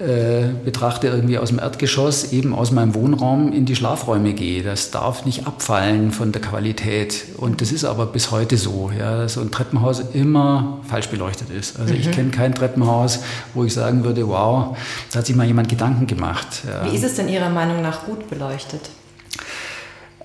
äh, 0.00 0.48
betrachte, 0.64 1.08
irgendwie 1.08 1.38
aus 1.38 1.48
dem 1.48 1.58
Erdgeschoss, 1.58 2.32
eben 2.32 2.54
aus 2.54 2.70
meinem 2.70 2.94
Wohnraum 2.94 3.52
in 3.52 3.64
die 3.64 3.74
Schlafräume 3.74 4.32
gehe. 4.32 4.62
Das 4.62 4.90
darf 4.90 5.24
nicht 5.26 5.46
abfallen 5.46 6.12
von 6.12 6.30
der 6.32 6.40
Qualität. 6.40 7.24
Und 7.36 7.60
das 7.60 7.72
ist 7.72 7.84
aber 7.84 8.06
bis 8.06 8.30
heute 8.30 8.56
so, 8.56 8.90
ja, 8.96 9.18
dass 9.18 9.34
so 9.34 9.40
ein 9.40 9.50
Treppenhaus 9.50 10.00
immer 10.14 10.80
falsch 10.88 11.08
beleuchtet 11.08 11.50
ist. 11.50 11.78
Also 11.80 11.94
mhm. 11.94 12.00
ich 12.00 12.10
kenne 12.12 12.30
kein 12.30 12.54
Treppenhaus, 12.54 13.20
wo 13.54 13.64
ich 13.64 13.74
sagen 13.74 14.04
würde, 14.04 14.28
wow, 14.28 14.76
da 15.12 15.18
hat 15.18 15.26
sich 15.26 15.34
mal 15.34 15.46
jemand 15.46 15.68
Gedanken 15.68 16.06
gemacht. 16.06 16.62
Ja. 16.66 16.90
Wie 16.90 16.96
ist 16.96 17.04
es 17.04 17.14
denn 17.14 17.28
Ihrer 17.28 17.50
Meinung 17.50 17.82
nach 17.82 18.06
gut 18.06 18.30
beleuchtet? 18.30 18.82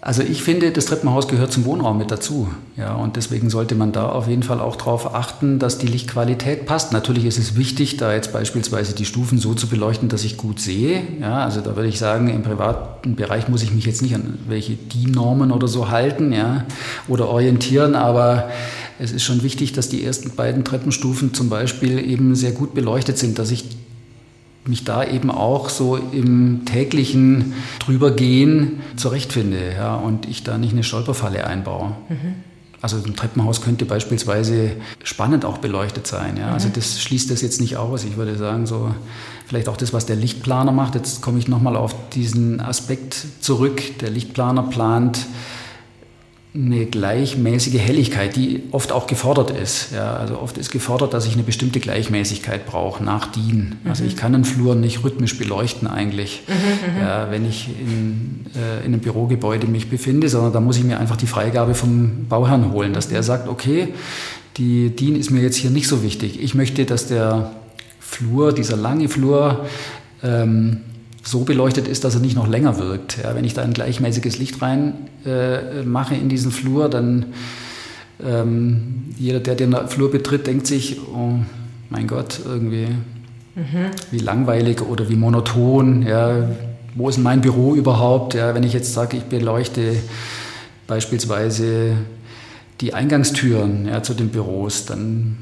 Also 0.05 0.21
ich 0.21 0.43
finde, 0.43 0.71
das 0.71 0.87
Treppenhaus 0.87 1.29
gehört 1.29 1.53
zum 1.53 1.63
Wohnraum 1.63 1.97
mit 1.97 2.11
dazu. 2.11 2.49
Ja, 2.75 2.93
und 2.93 3.15
deswegen 3.15 3.49
sollte 3.49 3.73
man 3.73 3.93
da 3.93 4.09
auf 4.09 4.27
jeden 4.27 4.43
Fall 4.43 4.59
auch 4.59 4.75
darauf 4.75 5.15
achten, 5.15 5.59
dass 5.59 5.77
die 5.77 5.87
Lichtqualität 5.87 6.65
passt. 6.65 6.91
Natürlich 6.91 7.23
ist 7.23 7.37
es 7.37 7.55
wichtig, 7.55 7.95
da 7.95 8.13
jetzt 8.13 8.33
beispielsweise 8.33 8.93
die 8.95 9.05
Stufen 9.05 9.37
so 9.37 9.53
zu 9.53 9.67
beleuchten, 9.67 10.09
dass 10.09 10.25
ich 10.25 10.35
gut 10.35 10.59
sehe. 10.59 11.03
Ja, 11.21 11.45
also 11.45 11.61
da 11.61 11.77
würde 11.77 11.87
ich 11.87 11.99
sagen, 11.99 12.27
im 12.27 12.43
privaten 12.43 13.15
Bereich 13.15 13.47
muss 13.47 13.63
ich 13.63 13.73
mich 13.73 13.85
jetzt 13.85 14.01
nicht 14.01 14.13
an 14.13 14.39
welche 14.45 14.73
DIN-Normen 14.73 15.53
oder 15.53 15.69
so 15.69 15.89
halten, 15.89 16.33
ja, 16.33 16.65
oder 17.07 17.29
orientieren, 17.29 17.95
aber 17.95 18.49
es 18.99 19.13
ist 19.13 19.23
schon 19.23 19.41
wichtig, 19.41 19.71
dass 19.71 19.87
die 19.87 20.03
ersten 20.03 20.35
beiden 20.35 20.65
Treppenstufen 20.65 21.33
zum 21.33 21.47
Beispiel 21.47 21.97
eben 21.97 22.35
sehr 22.35 22.51
gut 22.51 22.73
beleuchtet 22.73 23.17
sind, 23.17 23.39
dass 23.39 23.51
ich 23.51 23.77
mich 24.65 24.83
da 24.83 25.03
eben 25.03 25.29
auch 25.29 25.69
so 25.69 25.97
im 25.97 26.65
täglichen 26.65 27.53
drübergehen 27.79 28.81
zurechtfinde 28.95 29.73
ja, 29.75 29.95
und 29.95 30.27
ich 30.27 30.43
da 30.43 30.57
nicht 30.57 30.73
eine 30.73 30.83
Stolperfalle 30.83 31.45
einbaue. 31.45 31.91
Mhm. 32.09 32.35
Also 32.81 32.97
ein 32.97 33.15
Treppenhaus 33.15 33.61
könnte 33.61 33.85
beispielsweise 33.85 34.71
spannend 35.03 35.45
auch 35.45 35.59
beleuchtet 35.59 36.05
sein. 36.05 36.35
Ja. 36.37 36.51
Also 36.51 36.67
mhm. 36.67 36.73
das 36.73 37.01
schließt 37.01 37.31
das 37.31 37.41
jetzt 37.41 37.61
nicht 37.61 37.77
aus. 37.77 38.03
Ich 38.03 38.17
würde 38.17 38.35
sagen, 38.35 38.65
so 38.65 38.93
vielleicht 39.47 39.69
auch 39.69 39.77
das, 39.77 39.93
was 39.93 40.05
der 40.05 40.17
Lichtplaner 40.17 40.73
macht. 40.73 40.95
Jetzt 40.95 41.21
komme 41.21 41.39
ich 41.39 41.47
nochmal 41.47 41.77
auf 41.77 41.95
diesen 42.09 42.59
Aspekt 42.59 43.15
zurück. 43.39 43.99
Der 43.99 44.09
Lichtplaner 44.09 44.63
plant 44.63 45.19
eine 46.55 46.85
gleichmäßige 46.85 47.79
Helligkeit, 47.79 48.35
die 48.35 48.61
oft 48.71 48.91
auch 48.91 49.07
gefordert 49.07 49.49
ist. 49.49 49.91
Ja, 49.91 50.15
also 50.17 50.39
oft 50.39 50.59
ist 50.59 50.71
gefordert, 50.71 51.13
dass 51.13 51.25
ich 51.25 51.33
eine 51.33 51.41
bestimmte 51.41 51.79
Gleichmäßigkeit 51.79 52.67
brauche 52.67 53.03
nach 53.03 53.31
DIN. 53.31 53.77
Also 53.85 54.03
ich 54.03 54.15
kann 54.15 54.35
einen 54.35 54.45
Flur 54.45 54.75
nicht 54.75 55.03
rhythmisch 55.03 55.35
beleuchten 55.39 55.87
eigentlich, 55.87 56.43
mhm, 56.47 57.01
ja, 57.01 57.31
wenn 57.31 57.47
ich 57.47 57.69
in, 57.69 58.45
äh, 58.55 58.85
in 58.85 58.93
einem 58.93 58.99
Bürogebäude 58.99 59.65
mich 59.65 59.89
befinde, 59.89 60.29
sondern 60.29 60.53
da 60.53 60.59
muss 60.59 60.77
ich 60.77 60.83
mir 60.83 60.99
einfach 60.99 61.17
die 61.17 61.25
Freigabe 61.25 61.73
vom 61.73 62.27
Bauherrn 62.29 62.71
holen, 62.71 62.93
dass 62.93 63.07
der 63.07 63.23
sagt, 63.23 63.47
okay, 63.47 63.87
die 64.57 64.95
DIN 64.95 65.15
ist 65.15 65.31
mir 65.31 65.41
jetzt 65.41 65.55
hier 65.55 65.71
nicht 65.71 65.87
so 65.87 66.03
wichtig. 66.03 66.39
Ich 66.39 66.53
möchte, 66.53 66.85
dass 66.85 67.07
der 67.07 67.51
Flur, 67.99 68.53
dieser 68.53 68.77
lange 68.77 69.09
Flur, 69.09 69.65
ähm, 70.21 70.81
so 71.23 71.43
beleuchtet 71.45 71.87
ist, 71.87 72.03
dass 72.03 72.15
er 72.15 72.21
nicht 72.21 72.35
noch 72.35 72.47
länger 72.47 72.77
wirkt. 72.77 73.17
Ja, 73.23 73.33
wenn 73.35 73.45
ich 73.45 73.53
da 73.53 73.63
ein 73.63 73.73
gleichmäßiges 73.73 74.37
Licht 74.37 74.61
rein 74.61 74.93
äh, 75.25 75.83
mache 75.83 76.15
in 76.15 76.29
diesen 76.29 76.51
Flur, 76.51 76.89
dann 76.89 77.27
ähm, 78.23 79.05
jeder, 79.17 79.39
der 79.39 79.55
den 79.55 79.75
Flur 79.87 80.11
betritt, 80.11 80.47
denkt 80.47 80.67
sich, 80.67 80.99
oh 81.13 81.39
mein 81.89 82.07
Gott, 82.07 82.41
irgendwie 82.45 82.87
mhm. 83.55 83.91
wie 84.11 84.19
langweilig 84.19 84.81
oder 84.81 85.09
wie 85.09 85.15
monoton. 85.15 86.03
Ja, 86.03 86.49
wo 86.95 87.09
ist 87.09 87.17
mein 87.17 87.41
Büro 87.41 87.73
überhaupt? 87.73 88.33
Ja, 88.33 88.53
wenn 88.53 88.63
ich 88.63 88.73
jetzt 88.73 88.93
sage, 88.93 89.17
ich 89.17 89.23
beleuchte 89.23 89.95
beispielsweise 90.87 91.93
die 92.81 92.93
Eingangstüren 92.93 93.87
ja, 93.87 94.03
zu 94.03 94.13
den 94.13 94.29
Büros, 94.29 94.85
dann 94.85 95.37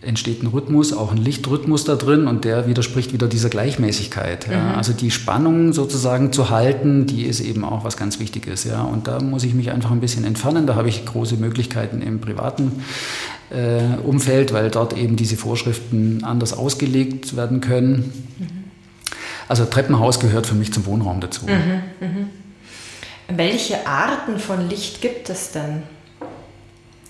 entsteht 0.00 0.42
ein 0.42 0.46
Rhythmus, 0.46 0.92
auch 0.92 1.10
ein 1.10 1.16
Lichtrhythmus 1.16 1.84
da 1.84 1.96
drin 1.96 2.28
und 2.28 2.44
der 2.44 2.68
widerspricht 2.68 3.12
wieder 3.12 3.26
dieser 3.26 3.48
Gleichmäßigkeit. 3.48 4.48
Ja. 4.48 4.60
Mhm. 4.60 4.74
Also 4.76 4.92
die 4.92 5.10
Spannung 5.10 5.72
sozusagen 5.72 6.32
zu 6.32 6.50
halten, 6.50 7.06
die 7.06 7.24
ist 7.24 7.40
eben 7.40 7.64
auch 7.64 7.84
was 7.84 7.96
ganz 7.96 8.20
Wichtiges. 8.20 8.64
Ja. 8.64 8.82
Und 8.82 9.08
da 9.08 9.20
muss 9.20 9.44
ich 9.44 9.54
mich 9.54 9.70
einfach 9.70 9.90
ein 9.90 10.00
bisschen 10.00 10.24
entfernen. 10.24 10.66
Da 10.66 10.76
habe 10.76 10.88
ich 10.88 11.04
große 11.04 11.36
Möglichkeiten 11.36 12.00
im 12.00 12.20
privaten 12.20 12.84
äh, 13.50 13.98
Umfeld, 14.04 14.52
weil 14.52 14.70
dort 14.70 14.96
eben 14.96 15.16
diese 15.16 15.36
Vorschriften 15.36 16.22
anders 16.22 16.52
ausgelegt 16.52 17.36
werden 17.36 17.60
können. 17.60 18.12
Mhm. 18.38 18.46
Also 19.48 19.64
Treppenhaus 19.64 20.20
gehört 20.20 20.46
für 20.46 20.54
mich 20.54 20.72
zum 20.72 20.86
Wohnraum 20.86 21.20
dazu. 21.20 21.46
Mhm, 21.46 21.82
mhm. 22.06 22.30
Welche 23.28 23.86
Arten 23.86 24.38
von 24.38 24.68
Licht 24.68 25.00
gibt 25.00 25.28
es 25.28 25.52
denn? 25.52 25.82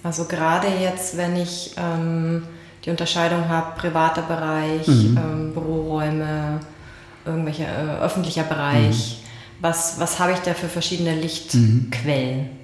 Also 0.03 0.25
gerade 0.25 0.69
jetzt, 0.81 1.17
wenn 1.17 1.37
ich 1.37 1.75
ähm, 1.77 2.45
die 2.85 2.91
Unterscheidung 2.91 3.49
habe, 3.49 3.79
privater 3.79 4.23
Bereich, 4.23 4.87
mhm. 4.87 5.19
ähm, 5.19 5.53
Büroräume, 5.53 6.61
irgendwelcher 7.25 7.65
äh, 7.67 8.03
öffentlicher 8.05 8.45
Bereich. 8.45 9.21
Mhm. 9.23 9.29
Was, 9.61 9.99
was 9.99 10.19
habe 10.21 10.33
ich 10.33 10.39
da 10.39 10.55
für 10.55 10.69
verschiedene 10.69 11.15
Lichtquellen? 11.15 12.39
Mhm. 12.41 12.59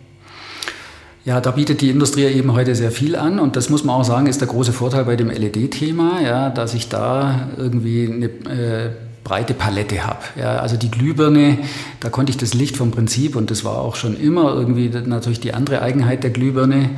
Ja, 1.24 1.40
da 1.40 1.52
bietet 1.52 1.80
die 1.80 1.88
Industrie 1.88 2.24
eben 2.26 2.52
heute 2.52 2.74
sehr 2.74 2.90
viel 2.90 3.16
an 3.16 3.38
und 3.38 3.56
das 3.56 3.70
muss 3.70 3.82
man 3.82 3.96
auch 3.96 4.04
sagen, 4.04 4.26
ist 4.26 4.42
der 4.42 4.48
große 4.48 4.74
Vorteil 4.74 5.06
bei 5.06 5.16
dem 5.16 5.30
LED-Thema, 5.30 6.20
ja, 6.20 6.50
dass 6.50 6.74
ich 6.74 6.90
da 6.90 7.48
irgendwie 7.56 8.06
eine 8.06 8.26
äh, 8.26 8.90
breite 9.24 9.54
Palette 9.54 10.06
habe. 10.06 10.20
Ja, 10.38 10.58
also 10.58 10.76
die 10.76 10.90
Glühbirne, 10.90 11.58
da 12.00 12.10
konnte 12.10 12.30
ich 12.30 12.36
das 12.36 12.54
Licht 12.54 12.76
vom 12.76 12.90
Prinzip, 12.90 13.34
und 13.34 13.50
das 13.50 13.64
war 13.64 13.78
auch 13.78 13.96
schon 13.96 14.16
immer 14.16 14.54
irgendwie 14.54 14.90
natürlich 14.90 15.40
die 15.40 15.54
andere 15.54 15.80
Eigenheit 15.80 16.22
der 16.22 16.30
Glühbirne, 16.30 16.90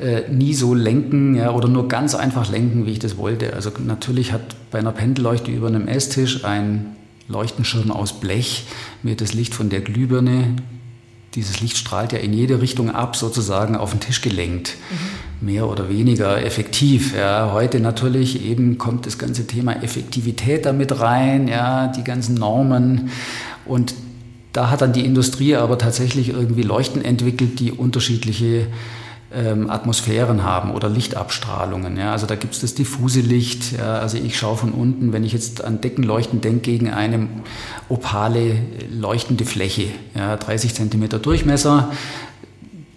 äh, 0.00 0.22
nie 0.30 0.54
so 0.54 0.74
lenken 0.74 1.36
ja, 1.36 1.52
oder 1.52 1.68
nur 1.68 1.88
ganz 1.88 2.14
einfach 2.14 2.50
lenken, 2.50 2.86
wie 2.86 2.92
ich 2.92 2.98
das 2.98 3.18
wollte. 3.18 3.52
Also 3.52 3.70
natürlich 3.84 4.32
hat 4.32 4.56
bei 4.70 4.78
einer 4.78 4.92
Pendelleuchte 4.92 5.50
über 5.50 5.68
einem 5.68 5.86
Esstisch 5.86 6.44
ein 6.44 6.96
Leuchtenschirm 7.28 7.90
aus 7.90 8.20
Blech 8.20 8.64
mir 9.02 9.16
das 9.16 9.34
Licht 9.34 9.54
von 9.54 9.68
der 9.68 9.80
Glühbirne 9.80 10.56
dieses 11.36 11.60
Licht 11.60 11.76
strahlt 11.76 12.12
ja 12.12 12.18
in 12.18 12.32
jede 12.32 12.60
Richtung 12.60 12.90
ab, 12.90 13.14
sozusagen 13.14 13.76
auf 13.76 13.90
den 13.90 14.00
Tisch 14.00 14.22
gelenkt. 14.22 14.76
Mhm. 14.90 15.46
Mehr 15.46 15.68
oder 15.68 15.88
weniger 15.88 16.42
effektiv. 16.42 17.14
Ja. 17.14 17.52
Heute 17.52 17.78
natürlich 17.78 18.44
eben 18.44 18.78
kommt 18.78 19.06
das 19.06 19.18
ganze 19.18 19.46
Thema 19.46 19.82
Effektivität 19.82 20.64
damit 20.64 20.98
rein, 20.98 21.46
ja, 21.46 21.88
die 21.88 22.02
ganzen 22.02 22.34
Normen. 22.34 23.10
Und 23.66 23.94
da 24.52 24.70
hat 24.70 24.80
dann 24.80 24.94
die 24.94 25.04
Industrie 25.04 25.54
aber 25.54 25.76
tatsächlich 25.76 26.30
irgendwie 26.30 26.62
Leuchten 26.62 27.04
entwickelt, 27.04 27.60
die 27.60 27.70
unterschiedliche 27.70 28.66
ähm, 29.36 29.68
Atmosphären 29.68 30.42
haben 30.42 30.72
oder 30.72 30.88
Lichtabstrahlungen. 30.88 31.98
Ja. 31.98 32.12
Also 32.12 32.26
da 32.26 32.36
gibt 32.36 32.54
es 32.54 32.60
das 32.60 32.74
diffuse 32.74 33.20
Licht. 33.20 33.72
Ja. 33.72 33.98
Also 33.98 34.16
ich 34.16 34.38
schaue 34.38 34.56
von 34.56 34.72
unten, 34.72 35.12
wenn 35.12 35.24
ich 35.24 35.32
jetzt 35.32 35.62
an 35.62 35.80
Deckenleuchten 35.80 36.40
denke, 36.40 36.60
gegen 36.60 36.90
eine 36.90 37.28
opale 37.88 38.56
leuchtende 38.90 39.44
Fläche, 39.44 39.88
ja, 40.14 40.36
30 40.36 40.74
Zentimeter 40.74 41.18
Durchmesser. 41.18 41.92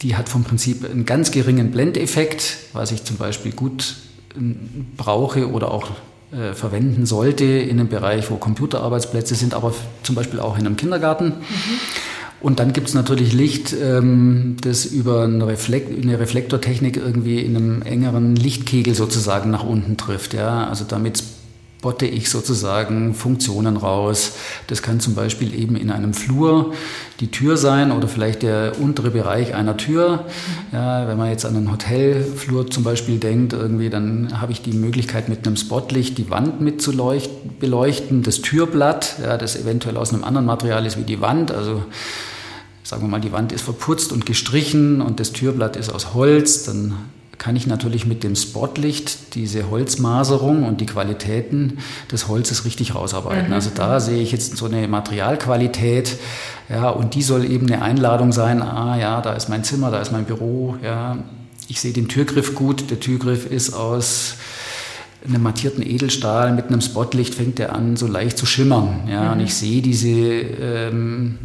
Die 0.01 0.15
hat 0.15 0.29
vom 0.29 0.45
Prinzip 0.45 0.89
einen 0.89 1.05
ganz 1.05 1.31
geringen 1.31 1.71
Blendeffekt, 1.71 2.57
was 2.71 2.93
ich 2.93 3.03
zum 3.03 3.17
Beispiel 3.17 3.51
gut 3.51 3.97
ähm, 4.37 4.87
brauche 4.95 5.51
oder 5.51 5.71
auch 5.71 5.89
äh, 6.31 6.53
verwenden 6.53 7.05
sollte 7.05 7.43
in 7.43 7.79
einem 7.79 7.89
Bereich, 7.89 8.31
wo 8.31 8.37
Computerarbeitsplätze 8.37 9.35
sind, 9.35 9.53
aber 9.53 9.73
zum 10.03 10.15
Beispiel 10.15 10.39
auch 10.39 10.57
in 10.57 10.65
einem 10.65 10.77
Kindergarten. 10.77 11.25
Mhm. 11.25 11.79
Und 12.41 12.59
dann 12.59 12.71
gibt 12.73 12.87
es 12.87 12.93
natürlich 12.93 13.33
Licht, 13.33 13.75
ähm, 13.81 14.55
das 14.61 14.85
über 14.85 15.23
eine, 15.23 15.45
Reflekt 15.47 15.91
eine, 16.01 16.19
Reflektortechnik 16.19 16.97
irgendwie 16.97 17.39
in 17.39 17.55
einem 17.55 17.81
engeren 17.81 18.35
Lichtkegel 18.35 18.95
sozusagen 18.95 19.49
nach 19.49 19.63
unten 19.63 19.97
trifft. 19.97 20.33
Ja? 20.33 20.67
Also 20.67 20.85
damit 20.87 21.21
botte 21.81 22.05
ich 22.05 22.29
sozusagen 22.29 23.13
Funktionen 23.13 23.77
raus. 23.77 24.33
Das 24.67 24.81
kann 24.81 24.99
zum 24.99 25.15
Beispiel 25.15 25.53
eben 25.53 25.75
in 25.75 25.91
einem 25.91 26.13
Flur 26.13 26.73
die 27.19 27.31
Tür 27.31 27.57
sein 27.57 27.91
oder 27.91 28.07
vielleicht 28.07 28.41
der 28.41 28.73
untere 28.79 29.11
Bereich 29.11 29.53
einer 29.53 29.77
Tür. 29.77 30.25
Ja, 30.71 31.07
wenn 31.07 31.17
man 31.17 31.29
jetzt 31.29 31.45
an 31.45 31.55
einen 31.55 31.71
Hotelflur 31.71 32.69
zum 32.69 32.83
Beispiel 32.83 33.17
denkt, 33.17 33.53
irgendwie, 33.53 33.89
dann 33.89 34.41
habe 34.41 34.51
ich 34.51 34.61
die 34.61 34.73
Möglichkeit 34.73 35.29
mit 35.29 35.47
einem 35.47 35.55
Spotlicht 35.55 36.17
die 36.17 36.29
Wand 36.29 36.59
mit 36.59 36.81
zu 36.81 36.91
beleuchten, 37.59 38.23
das 38.23 38.41
Türblatt, 38.41 39.15
ja, 39.23 39.37
das 39.37 39.55
eventuell 39.55 39.95
aus 39.97 40.13
einem 40.13 40.23
anderen 40.23 40.45
Material 40.45 40.85
ist 40.85 40.97
wie 40.97 41.03
die 41.03 41.21
Wand. 41.21 41.51
Also 41.51 41.83
sagen 42.83 43.03
wir 43.03 43.07
mal, 43.07 43.21
die 43.21 43.31
Wand 43.31 43.51
ist 43.51 43.61
verputzt 43.61 44.11
und 44.11 44.25
gestrichen 44.25 45.01
und 45.01 45.19
das 45.19 45.31
Türblatt 45.31 45.77
ist 45.77 45.93
aus 45.93 46.13
Holz, 46.13 46.63
dann 46.63 46.95
kann 47.39 47.55
ich 47.55 47.65
natürlich 47.65 48.05
mit 48.05 48.23
dem 48.23 48.35
Spotlicht 48.35 49.33
diese 49.33 49.71
Holzmaserung 49.71 50.65
und 50.65 50.81
die 50.81 50.85
Qualitäten 50.85 51.79
des 52.11 52.27
Holzes 52.27 52.65
richtig 52.65 52.93
rausarbeiten. 52.93 53.47
Mhm. 53.47 53.53
Also 53.53 53.71
da 53.73 53.99
sehe 53.99 54.21
ich 54.21 54.31
jetzt 54.31 54.57
so 54.57 54.65
eine 54.65 54.87
Materialqualität, 54.87 56.17
ja, 56.69 56.89
und 56.89 57.15
die 57.15 57.23
soll 57.23 57.49
eben 57.49 57.65
eine 57.65 57.81
Einladung 57.81 58.31
sein, 58.31 58.61
ah 58.61 58.97
ja, 58.97 59.21
da 59.21 59.33
ist 59.33 59.49
mein 59.49 59.63
Zimmer, 59.63 59.89
da 59.89 59.99
ist 60.01 60.11
mein 60.11 60.25
Büro, 60.25 60.75
ja, 60.83 61.17
ich 61.67 61.79
sehe 61.81 61.93
den 61.93 62.07
Türgriff 62.09 62.53
gut, 62.53 62.91
der 62.91 62.99
Türgriff 62.99 63.49
ist 63.49 63.73
aus 63.73 64.35
einem 65.27 65.41
mattierten 65.41 65.83
Edelstahl, 65.83 66.53
mit 66.53 66.67
einem 66.67 66.81
Spotlicht 66.81 67.33
fängt 67.35 67.57
der 67.57 67.73
an, 67.73 67.95
so 67.95 68.05
leicht 68.05 68.37
zu 68.37 68.45
schimmern, 68.45 69.07
ja, 69.09 69.23
mhm. 69.23 69.31
und 69.31 69.39
ich 69.39 69.55
sehe 69.55 69.81
diese 69.81 70.09
ähm, 70.09 71.39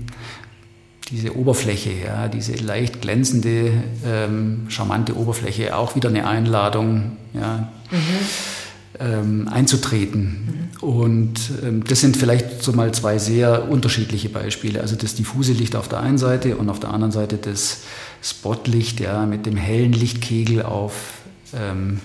diese 1.15 1.37
Oberfläche, 1.37 1.93
ja, 1.93 2.27
diese 2.27 2.55
leicht 2.55 3.01
glänzende, 3.01 3.71
ähm, 4.05 4.67
charmante 4.69 5.17
Oberfläche, 5.17 5.77
auch 5.77 5.95
wieder 5.95 6.09
eine 6.09 6.27
Einladung, 6.27 7.17
ja, 7.33 7.73
mhm. 7.93 7.99
ähm, 8.99 9.49
einzutreten. 9.49 10.71
Mhm. 10.81 10.89
Und 10.89 11.35
ähm, 11.63 11.85
das 11.85 12.01
sind 12.01 12.17
vielleicht 12.17 12.65
so 12.65 12.73
mal 12.73 12.93
zwei 12.93 13.19
sehr 13.19 13.71
unterschiedliche 13.71 14.29
Beispiele. 14.29 14.81
Also 14.81 14.97
das 14.97 15.15
diffuse 15.15 15.53
Licht 15.53 15.77
auf 15.77 15.87
der 15.87 16.01
einen 16.01 16.19
Seite 16.19 16.57
und 16.57 16.69
auf 16.69 16.81
der 16.81 16.91
anderen 16.91 17.13
Seite 17.13 17.37
das 17.37 17.83
Spotlicht, 18.21 18.99
ja, 18.99 19.25
mit 19.25 19.47
dem 19.47 19.57
hellen 19.57 19.93
Lichtkegel 19.93 20.65
auf 20.65 20.95
ähm, 21.55 22.01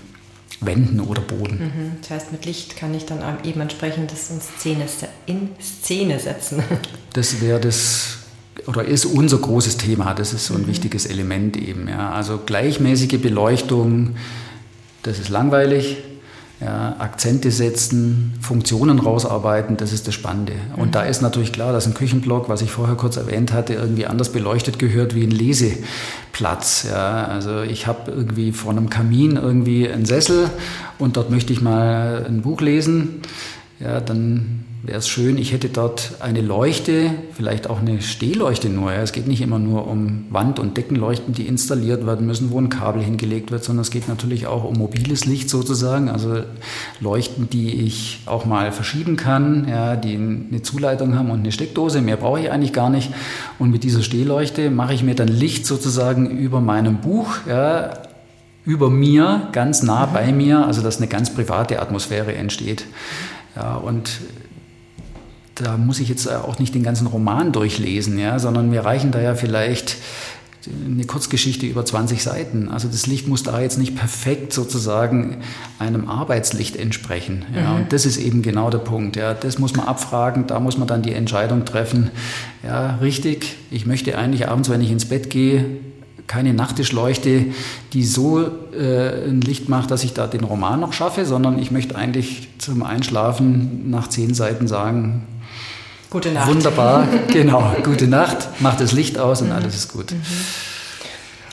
Wänden 0.62 1.00
oder 1.00 1.22
Boden. 1.22 1.58
Mhm. 1.58 1.92
Das 2.02 2.12
heißt, 2.12 2.32
mit 2.32 2.46
Licht 2.46 2.78
kann 2.78 2.94
ich 2.94 3.08
dann 3.08 3.22
eben 3.44 3.60
entsprechend 3.60 4.12
das 4.12 4.30
in 4.30 4.40
Szene, 4.40 4.86
in 5.26 5.50
Szene 5.60 6.20
setzen. 6.20 6.62
Das 7.14 7.42
wäre 7.42 7.60
das 7.60 8.19
oder 8.68 8.84
ist 8.86 9.06
unser 9.06 9.38
großes 9.38 9.78
Thema. 9.78 10.14
Das 10.14 10.34
ist 10.34 10.46
so 10.46 10.56
ein 10.56 10.62
mhm. 10.62 10.68
wichtiges 10.68 11.06
Element 11.06 11.58
eben. 11.58 11.88
Ja. 11.88 12.12
Also 12.12 12.40
gleichmäßige 12.46 13.22
Beleuchtung, 13.22 14.16
das 15.04 15.20
ist 15.20 15.30
langweilig. 15.30 15.98
Ja, 16.62 16.98
Akzente 17.00 17.52
setzen, 17.52 18.34
Funktionen 18.42 19.00
rausarbeiten, 19.00 19.78
das 19.78 19.94
ist 19.94 20.08
das 20.08 20.14
Spannende. 20.14 20.52
Und 20.76 20.88
mhm. 20.88 20.92
da 20.92 21.04
ist 21.04 21.22
natürlich 21.22 21.54
klar, 21.54 21.72
dass 21.72 21.88
ein 21.88 21.94
Küchenblock, 21.94 22.50
was 22.50 22.62
ich 22.62 22.70
vorher 22.70 22.96
kurz 22.96 23.16
erwähnt 23.16 23.54
hatte, 23.54 23.76
irgendwie 23.76 24.06
anders 24.06 24.34
beleuchtet 24.34 24.78
gehört 24.78 25.16
wie 25.16 25.24
ein 25.24 25.32
Leseplatz. 25.32 26.86
Ja, 26.92 27.24
also 27.28 27.62
ich 27.62 27.88
habe 27.88 28.12
irgendwie 28.12 28.52
vor 28.52 28.72
einem 28.72 28.90
Kamin 28.90 29.38
irgendwie 29.38 29.88
einen 29.88 30.06
Sessel 30.06 30.50
und 30.98 31.16
dort 31.16 31.30
möchte 31.30 31.54
ich 31.54 31.62
mal 31.62 32.26
ein 32.28 32.42
Buch 32.42 32.60
lesen. 32.60 33.22
Ja, 33.80 34.02
dann 34.02 34.66
wäre 34.82 34.98
es 34.98 35.10
schön, 35.10 35.38
ich 35.38 35.52
hätte 35.52 35.68
dort 35.68 36.14
eine 36.22 36.42
Leuchte, 36.42 37.12
vielleicht 37.34 37.70
auch 37.70 37.80
eine 37.82 38.02
Stehleuchte 38.02 38.70
nur. 38.70 38.94
Ja. 38.94 39.02
Es 39.02 39.12
geht 39.12 39.28
nicht 39.28 39.42
immer 39.42 39.60
nur 39.60 39.88
um 39.88 40.26
Wand- 40.30 40.58
und 40.58 40.78
Deckenleuchten, 40.78 41.34
die 41.34 41.48
installiert 41.48 42.06
werden 42.06 42.26
müssen, 42.26 42.52
wo 42.52 42.60
ein 42.60 42.70
Kabel 42.70 43.04
hingelegt 43.04 43.52
wird, 43.52 43.64
sondern 43.64 43.82
es 43.82 43.92
geht 43.92 44.08
natürlich 44.08 44.48
auch 44.48 44.64
um 44.64 44.78
mobiles 44.78 45.26
Licht 45.26 45.50
sozusagen, 45.50 46.10
also 46.10 46.44
Leuchten, 47.02 47.50
die 47.50 47.82
ich 47.84 48.22
auch 48.26 48.46
mal 48.46 48.72
verschieben 48.72 49.18
kann, 49.18 49.68
ja, 49.68 49.96
die 49.98 50.16
eine 50.16 50.62
Zuleitung 50.62 51.16
haben 51.16 51.30
und 51.30 51.40
eine 51.40 51.52
Steckdose. 51.52 52.02
Mehr 52.02 52.18
brauche 52.18 52.40
ich 52.40 52.52
eigentlich 52.52 52.74
gar 52.74 52.90
nicht. 52.90 53.12
Und 53.58 53.72
mit 53.72 53.84
dieser 53.84 54.02
Stehleuchte 54.02 54.72
mache 54.72 54.94
ich 54.94 55.04
mir 55.04 55.16
dann 55.16 55.28
Licht 55.28 55.66
sozusagen 55.66 56.30
über 56.30 56.62
meinem 56.62 56.98
Buch, 56.98 57.36
ja, 57.48 57.94
über 58.66 58.90
mir, 58.90 59.50
ganz 59.52 59.84
nah 59.84 60.06
bei 60.06 60.32
mir, 60.32 60.66
also 60.66 60.82
dass 60.82 60.98
eine 60.98 61.08
ganz 61.08 61.34
private 61.34 61.82
Atmosphäre 61.82 62.36
entsteht. 62.36 62.86
Ja, 63.56 63.76
und 63.76 64.20
da 65.60 65.78
muss 65.78 66.00
ich 66.00 66.10
jetzt 66.10 66.30
auch 66.32 66.60
nicht 66.60 66.74
den 66.74 66.84
ganzen 66.84 67.08
Roman 67.08 67.52
durchlesen, 67.52 68.18
ja, 68.18 68.40
sondern 68.40 68.70
mir 68.70 68.86
reichen 68.86 69.12
da 69.12 69.22
ja 69.22 69.36
vielleicht 69.36 69.98
eine 70.86 71.06
Kurzgeschichte 71.06 71.66
über 71.66 71.86
20 71.86 72.22
Seiten. 72.22 72.70
Also 72.70 72.88
das 72.88 73.08
Licht 73.08 73.28
muss 73.28 73.44
da 73.44 73.60
jetzt 73.62 73.78
nicht 73.78 73.96
perfekt 73.96 74.54
sozusagen 74.54 75.38
einem 75.80 76.10
Arbeitslicht 76.10 76.76
entsprechen. 76.76 77.46
Ja, 77.56 77.72
mhm. 77.72 77.76
Und 77.78 77.94
das 77.94 78.06
ist 78.06 78.18
eben 78.18 78.42
genau 78.42 78.70
der 78.70 78.80
Punkt. 78.80 79.16
Ja, 79.16 79.34
das 79.34 79.58
muss 79.58 79.76
man 79.76 79.88
abfragen, 79.88 80.48
da 80.48 80.60
muss 80.60 80.78
man 80.78 80.88
dann 80.88 81.02
die 81.02 81.14
Entscheidung 81.14 81.66
treffen. 81.66 82.12
Ja, 82.64 82.98
richtig, 82.98 83.56
ich 83.72 83.86
möchte 83.86 84.18
eigentlich 84.18 84.48
abends, 84.48 84.70
wenn 84.70 84.82
ich 84.82 84.92
ins 84.92 85.06
Bett 85.06 85.30
gehe, 85.30 85.66
keine 86.28 86.54
Nachttischleuchte, 86.54 87.46
die 87.94 88.04
so 88.06 88.52
äh, 88.72 89.28
ein 89.28 89.42
Licht 89.42 89.68
macht, 89.68 89.90
dass 89.90 90.04
ich 90.04 90.14
da 90.14 90.28
den 90.28 90.44
Roman 90.44 90.80
noch 90.80 90.94
schaffe, 90.94 91.26
sondern 91.26 91.58
ich 91.58 91.72
möchte 91.72 91.96
eigentlich 91.96 92.50
zum 92.60 92.84
Einschlafen 92.84 93.90
nach 93.90 94.10
zehn 94.10 94.36
Seiten 94.36 94.68
sagen, 94.68 95.24
Gute 96.10 96.32
Nacht. 96.32 96.48
Wunderbar, 96.48 97.08
genau. 97.32 97.76
Gute 97.84 98.08
Nacht, 98.08 98.48
mach 98.60 98.76
das 98.76 98.94
Licht 98.94 99.20
aus 99.20 99.42
und 99.42 99.52
alles 99.52 99.76
ist 99.76 99.94
gut. 99.94 100.12
Mhm. 100.12 100.22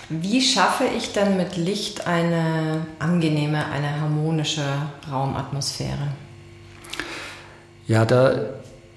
Wie 0.08 0.40
schaffe 0.40 0.84
ich 0.96 1.12
denn 1.12 1.36
mit 1.36 1.56
Licht 1.56 2.06
eine 2.06 2.86
angenehme, 2.98 3.66
eine 3.66 4.00
harmonische 4.00 4.62
Raumatmosphäre? 5.10 6.08
Ja, 7.88 8.04
da 8.04 8.34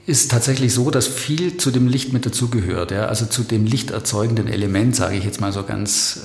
ist 0.10 0.32
tatsächlich 0.32 0.74
so, 0.74 0.90
dass 0.90 1.08
viel 1.08 1.58
zu 1.58 1.70
dem 1.70 1.88
Licht 1.88 2.14
mit 2.14 2.26
dazugehört. 2.26 2.90
Ja? 2.90 3.06
Also 3.06 3.28
zu 3.28 3.44
dem 3.44 3.68
lichterzeugenden 3.68 4.48
Element, 4.48 4.96
sage 4.96 5.16
ich 5.16 5.24
jetzt 5.24 5.40
mal 5.40 5.52
so 5.54 5.62
ganz 5.62 6.22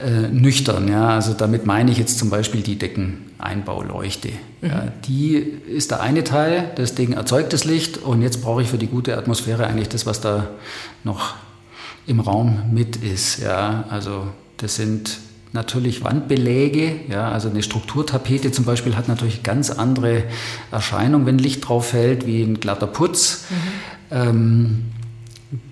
äh, 0.00 0.02
äh, 0.02 0.28
nüchtern. 0.28 0.88
Ja? 0.88 1.10
Also 1.10 1.34
damit 1.34 1.66
meine 1.66 1.90
ich 1.90 1.98
jetzt 1.98 2.18
zum 2.18 2.30
Beispiel 2.30 2.62
die 2.62 2.78
Deckeneinbauleuchte. 2.78 4.30
Mhm. 4.62 4.68
Ja? 4.68 4.92
Die 5.06 5.34
ist 5.36 5.90
der 5.90 6.00
eine 6.00 6.24
Teil, 6.24 6.72
das 6.76 6.94
Ding 6.94 7.12
erzeugt 7.12 7.52
das 7.52 7.66
Licht 7.66 7.98
und 7.98 8.22
jetzt 8.22 8.40
brauche 8.40 8.62
ich 8.62 8.68
für 8.68 8.78
die 8.78 8.86
gute 8.86 9.18
Atmosphäre 9.18 9.66
eigentlich 9.66 9.90
das, 9.90 10.06
was 10.06 10.22
da 10.22 10.48
noch 11.04 11.34
im 12.06 12.20
Raum 12.20 12.62
mit 12.72 12.96
ist. 12.96 13.42
Ja? 13.42 13.84
Also 13.90 14.28
das 14.56 14.76
sind 14.76 15.18
natürlich 15.54 16.04
Wandbeläge. 16.04 16.96
Ja, 17.08 17.30
also 17.30 17.48
eine 17.48 17.62
Strukturtapete 17.62 18.52
zum 18.52 18.64
Beispiel 18.64 18.96
hat 18.96 19.08
natürlich 19.08 19.42
ganz 19.42 19.70
andere 19.70 20.24
Erscheinung, 20.70 21.26
wenn 21.26 21.38
Licht 21.38 21.66
drauf 21.66 21.88
fällt, 21.88 22.26
wie 22.26 22.42
ein 22.42 22.60
glatter 22.60 22.88
Putz. 22.88 23.44
Mhm. 23.48 23.56
Ähm, 24.10 24.84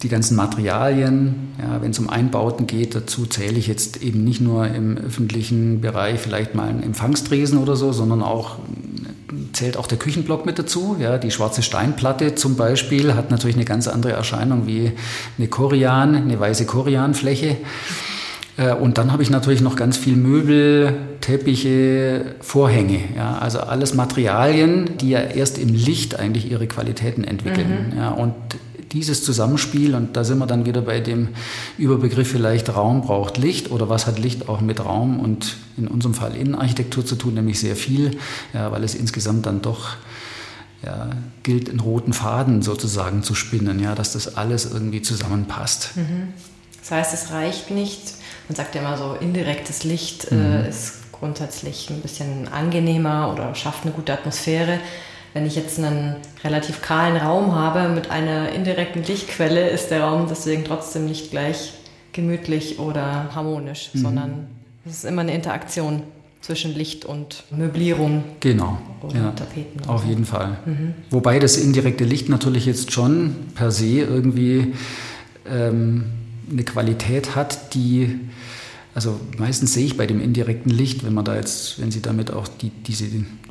die 0.03 0.09
ganzen 0.09 0.37
Materialien, 0.37 1.55
ja, 1.59 1.83
wenn 1.83 1.91
es 1.91 1.99
um 1.99 2.09
Einbauten 2.09 2.69
geht, 2.69 2.95
dazu 2.95 3.27
zähle 3.27 3.59
ich 3.59 3.67
jetzt 3.67 4.01
eben 4.01 4.23
nicht 4.23 4.41
nur 4.41 4.69
im 4.69 4.97
öffentlichen 4.97 5.81
Bereich 5.81 6.21
vielleicht 6.21 6.55
mal 6.55 6.69
einen 6.69 6.85
Empfangstresen 6.85 7.59
oder 7.59 7.75
so, 7.75 7.93
sondern 7.93 8.23
auch 8.23 8.59
zählt 9.53 9.77
auch 9.77 9.89
der 9.89 9.99
Küchenblock 9.99 10.47
mit 10.47 10.61
dazu. 10.61 10.97
Ja, 11.01 11.19
die 11.19 11.33
schwarze 11.33 11.63
Steinplatte 11.63 12.37
zum 12.37 12.55
Beispiel 12.55 13.15
hat 13.15 13.33
natürlich 13.33 13.57
eine 13.57 13.65
ganz 13.65 13.89
andere 13.89 14.13
Erscheinung 14.13 14.69
wie 14.69 14.93
eine 15.37 15.49
Korian, 15.49 16.15
eine 16.15 16.39
weiße 16.39 16.67
Korianfläche. 16.67 17.57
Äh, 18.57 18.75
und 18.75 18.99
dann 18.99 19.13
habe 19.13 19.23
ich 19.23 19.31
natürlich 19.31 19.61
noch 19.61 19.77
ganz 19.77 19.97
viel 19.97 20.17
Möbel, 20.17 20.95
Teppiche, 21.21 22.35
Vorhänge. 22.41 23.01
Ja, 23.17 23.39
also 23.39 23.61
alles 23.61 23.95
Materialien, 23.95 24.99
die 24.99 25.11
ja 25.11 25.21
erst 25.21 25.59
im 25.59 25.73
Licht 25.73 26.19
eigentlich 26.19 26.51
ihre 26.51 26.67
Qualitäten 26.67 27.25
entwickeln. 27.25 27.91
Mhm. 27.93 27.99
Ja, 27.99 28.11
und 28.11 28.35
dieses 28.93 29.25
Zusammenspiel, 29.25 29.95
und 29.95 30.17
da 30.17 30.25
sind 30.25 30.39
wir 30.39 30.47
dann 30.47 30.67
wieder 30.67 30.83
bei 30.83 31.01
dem 31.01 31.29
Überbegriff 31.79 32.29
vielleicht 32.29 32.75
Raum 32.75 33.03
braucht 33.03 33.39
Licht 33.39 33.71
oder 33.71 33.89
was 33.89 34.07
hat 34.07 34.19
Licht 34.19 34.49
auch 34.49 34.61
mit 34.61 34.85
Raum 34.85 35.19
und 35.19 35.57
in 35.79 35.89
unserem 35.89 36.15
Fall 36.15 36.37
Innenarchitektur 36.37 37.05
zu 37.07 37.17
tun, 37.17 37.35
nämlich 37.35 37.59
sehr 37.59 37.77
viel, 37.77 38.19
ja, 38.53 38.71
weil 38.71 38.85
es 38.85 38.95
insgesamt 38.95 39.47
dann 39.47 39.63
doch 39.63 39.97
ja, 40.85 41.11
gilt, 41.43 41.71
einen 41.71 41.81
roten 41.81 42.13
Faden 42.13 42.61
sozusagen 42.61 43.23
zu 43.23 43.35
spinnen, 43.35 43.81
ja, 43.81 43.95
dass 43.95 44.13
das 44.13 44.37
alles 44.37 44.71
irgendwie 44.71 45.01
zusammenpasst. 45.01 45.93
Mhm. 45.97 46.35
Das 46.81 46.91
heißt, 46.91 47.15
es 47.15 47.31
reicht 47.33 47.71
nicht, 47.71 48.15
man 48.49 48.57
sagt 48.57 48.75
ja 48.75 48.81
immer 48.81 48.97
so, 48.97 49.17
indirektes 49.21 49.85
Licht 49.85 50.31
äh, 50.31 50.35
mhm. 50.35 50.65
ist 50.69 51.13
grundsätzlich 51.13 51.89
ein 51.91 52.01
bisschen 52.01 52.49
angenehmer 52.49 53.33
oder 53.33 53.55
schafft 53.55 53.85
eine 53.85 53.93
gute 53.93 54.13
Atmosphäre. 54.13 54.79
Wenn 55.35 55.47
ich 55.47 55.57
jetzt 55.57 55.79
einen 55.79 56.17
relativ 56.45 56.83
kahlen 56.83 57.17
Raum 57.17 57.55
habe 57.55 57.89
mit 57.89 58.11
einer 58.11 58.51
indirekten 58.51 59.03
Lichtquelle, 59.05 59.69
ist 59.69 59.91
der 59.91 60.03
Raum 60.03 60.27
deswegen 60.29 60.65
trotzdem 60.65 61.07
nicht 61.07 61.31
gleich 61.31 61.75
gemütlich 62.13 62.79
oder 62.79 63.35
harmonisch, 63.35 63.91
mhm. 63.95 63.99
sondern 63.99 64.47
es 64.85 64.97
ist 64.97 65.05
immer 65.05 65.23
eine 65.23 65.35
Interaktion 65.35 66.03
zwischen 66.43 66.75
Licht 66.75 67.05
und 67.05 67.45
Möblierung. 67.57 68.25
Genau. 68.41 68.79
Oder 69.01 69.17
ja, 69.17 69.31
Tapeten. 69.31 69.89
Auf 69.89 70.03
so. 70.03 70.09
jeden 70.09 70.25
Fall. 70.25 70.59
Mhm. 70.67 70.95
Wobei 71.11 71.39
das 71.39 71.57
indirekte 71.57 72.05
Licht 72.05 72.29
natürlich 72.29 72.67
jetzt 72.67 72.93
schon 72.93 73.37
per 73.55 73.71
se 73.71 74.01
irgendwie 74.01 74.75
ähm, 75.49 76.05
eine 76.51 76.65
Qualität 76.65 77.37
hat, 77.37 77.75
die, 77.75 78.19
also 78.95 79.19
meistens 79.39 79.73
sehe 79.73 79.87
ich 79.87 79.97
bei 79.97 80.07
dem 80.07 80.21
indirekten 80.21 80.71
Licht, 80.71 81.05
wenn 81.05 81.15
man 81.15 81.25
da 81.25 81.37
jetzt, 81.37 81.81
wenn 81.81 81.91
Sie 81.91 82.03
damit 82.03 82.31
auch 82.33 82.49
die, 82.49 82.71
diese 82.71 83.07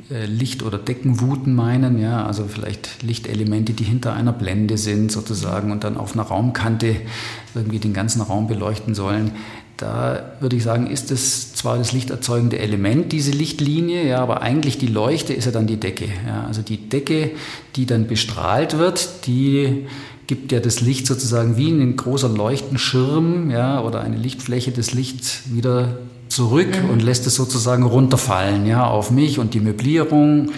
äh, 0.10 0.25
Licht- 0.25 0.63
oder 0.63 0.77
Deckenwuten 0.77 1.56
meinen, 1.56 1.99
ja, 1.99 2.25
also 2.25 2.45
vielleicht 2.47 3.04
Lichtelemente, 3.04 3.73
die 3.73 3.84
hinter 3.84 4.13
einer 4.13 4.34
Blende 4.34 4.77
sind 4.77 5.12
sozusagen 5.12 5.71
und 5.71 5.84
dann 5.84 5.97
auf 5.97 6.13
einer 6.13 6.23
Raumkante 6.23 6.95
irgendwie 7.56 7.80
den 7.80 7.93
ganzen 7.93 8.21
Raum 8.21 8.47
beleuchten 8.47 8.95
sollen, 8.95 9.32
da 9.82 10.34
würde 10.39 10.56
ich 10.56 10.63
sagen, 10.63 10.86
ist 10.86 11.10
es 11.10 11.56
zwar 11.56 11.80
das 11.80 11.91
lichterzeugende 11.91 12.60
Element, 12.60 13.12
diese 13.12 13.32
Lichtlinie, 13.32 14.08
ja, 14.08 14.19
aber 14.19 14.43
eigentlich 14.43 14.77
die 14.77 14.88
Leuchte 14.88 15.34
ist 15.34 15.45
ja 15.45 15.51
dann 15.51 15.65
die 15.65 15.77
Decke. 15.77 16.06
Ja. 16.27 16.45
Also 16.45 16.62
die 16.62 16.77
Decke, 16.77 17.32
die 17.75 17.88
dann 17.88 18.06
bestrahlt 18.06 18.77
wird, 18.77 19.25
die 19.25 19.88
gibt 20.27 20.51
ja 20.51 20.60
das 20.60 20.81
Licht 20.81 21.07
sozusagen 21.07 21.57
wie 21.57 21.69
ein 21.69 21.95
großer 21.95 22.29
Leuchtenschirm 22.29 23.51
ja, 23.51 23.81
oder 23.81 24.01
eine 24.01 24.17
Lichtfläche 24.17 24.71
das 24.71 24.93
Licht 24.93 25.53
wieder 25.53 25.97
zurück 26.29 26.69
mhm. 26.84 26.89
und 26.89 27.01
lässt 27.01 27.27
es 27.27 27.36
sozusagen 27.36 27.84
runterfallen 27.84 28.65
ja, 28.65 28.86
auf 28.86 29.12
mich 29.12 29.39
und 29.39 29.53
die 29.53 29.60
Möblierung. 29.60 30.51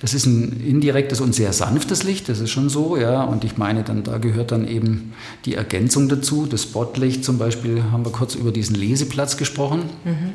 Das 0.00 0.14
ist 0.14 0.26
ein 0.26 0.60
indirektes 0.60 1.20
und 1.20 1.34
sehr 1.34 1.52
sanftes 1.52 2.04
Licht, 2.04 2.28
das 2.28 2.38
ist 2.38 2.50
schon 2.50 2.68
so, 2.68 2.96
ja. 2.96 3.24
Und 3.24 3.42
ich 3.42 3.56
meine, 3.56 3.82
dann 3.82 4.04
da 4.04 4.18
gehört 4.18 4.52
dann 4.52 4.68
eben 4.68 5.12
die 5.44 5.54
Ergänzung 5.54 6.08
dazu. 6.08 6.46
Das 6.46 6.62
Spotlicht 6.62 7.24
zum 7.24 7.38
Beispiel 7.38 7.82
haben 7.90 8.04
wir 8.04 8.12
kurz 8.12 8.36
über 8.36 8.52
diesen 8.52 8.76
Leseplatz 8.76 9.36
gesprochen. 9.36 9.82
Mhm. 10.04 10.32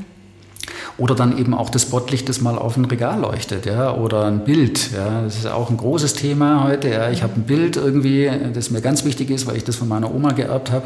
Oder 0.98 1.16
dann 1.16 1.38
eben 1.38 1.54
auch 1.54 1.70
das 1.70 1.84
Spotlicht, 1.84 2.30
das 2.30 2.42
mal 2.42 2.58
auf 2.58 2.78
ein 2.78 2.86
Regal 2.86 3.20
leuchtet, 3.20 3.66
ja, 3.66 3.94
oder 3.94 4.26
ein 4.26 4.44
Bild. 4.44 4.92
Ja. 4.92 5.22
Das 5.24 5.36
ist 5.36 5.48
auch 5.48 5.70
ein 5.70 5.78
großes 5.78 6.14
Thema 6.14 6.64
heute. 6.64 6.90
Ja. 6.90 7.10
Ich 7.10 7.24
habe 7.24 7.34
ein 7.36 7.44
Bild 7.44 7.78
irgendwie, 7.78 8.30
das 8.54 8.70
mir 8.70 8.82
ganz 8.82 9.04
wichtig 9.06 9.30
ist, 9.30 9.48
weil 9.48 9.58
ich 9.58 9.64
das 9.64 9.76
von 9.76 9.88
meiner 9.88 10.14
Oma 10.14 10.32
geerbt 10.32 10.72
habe. 10.72 10.86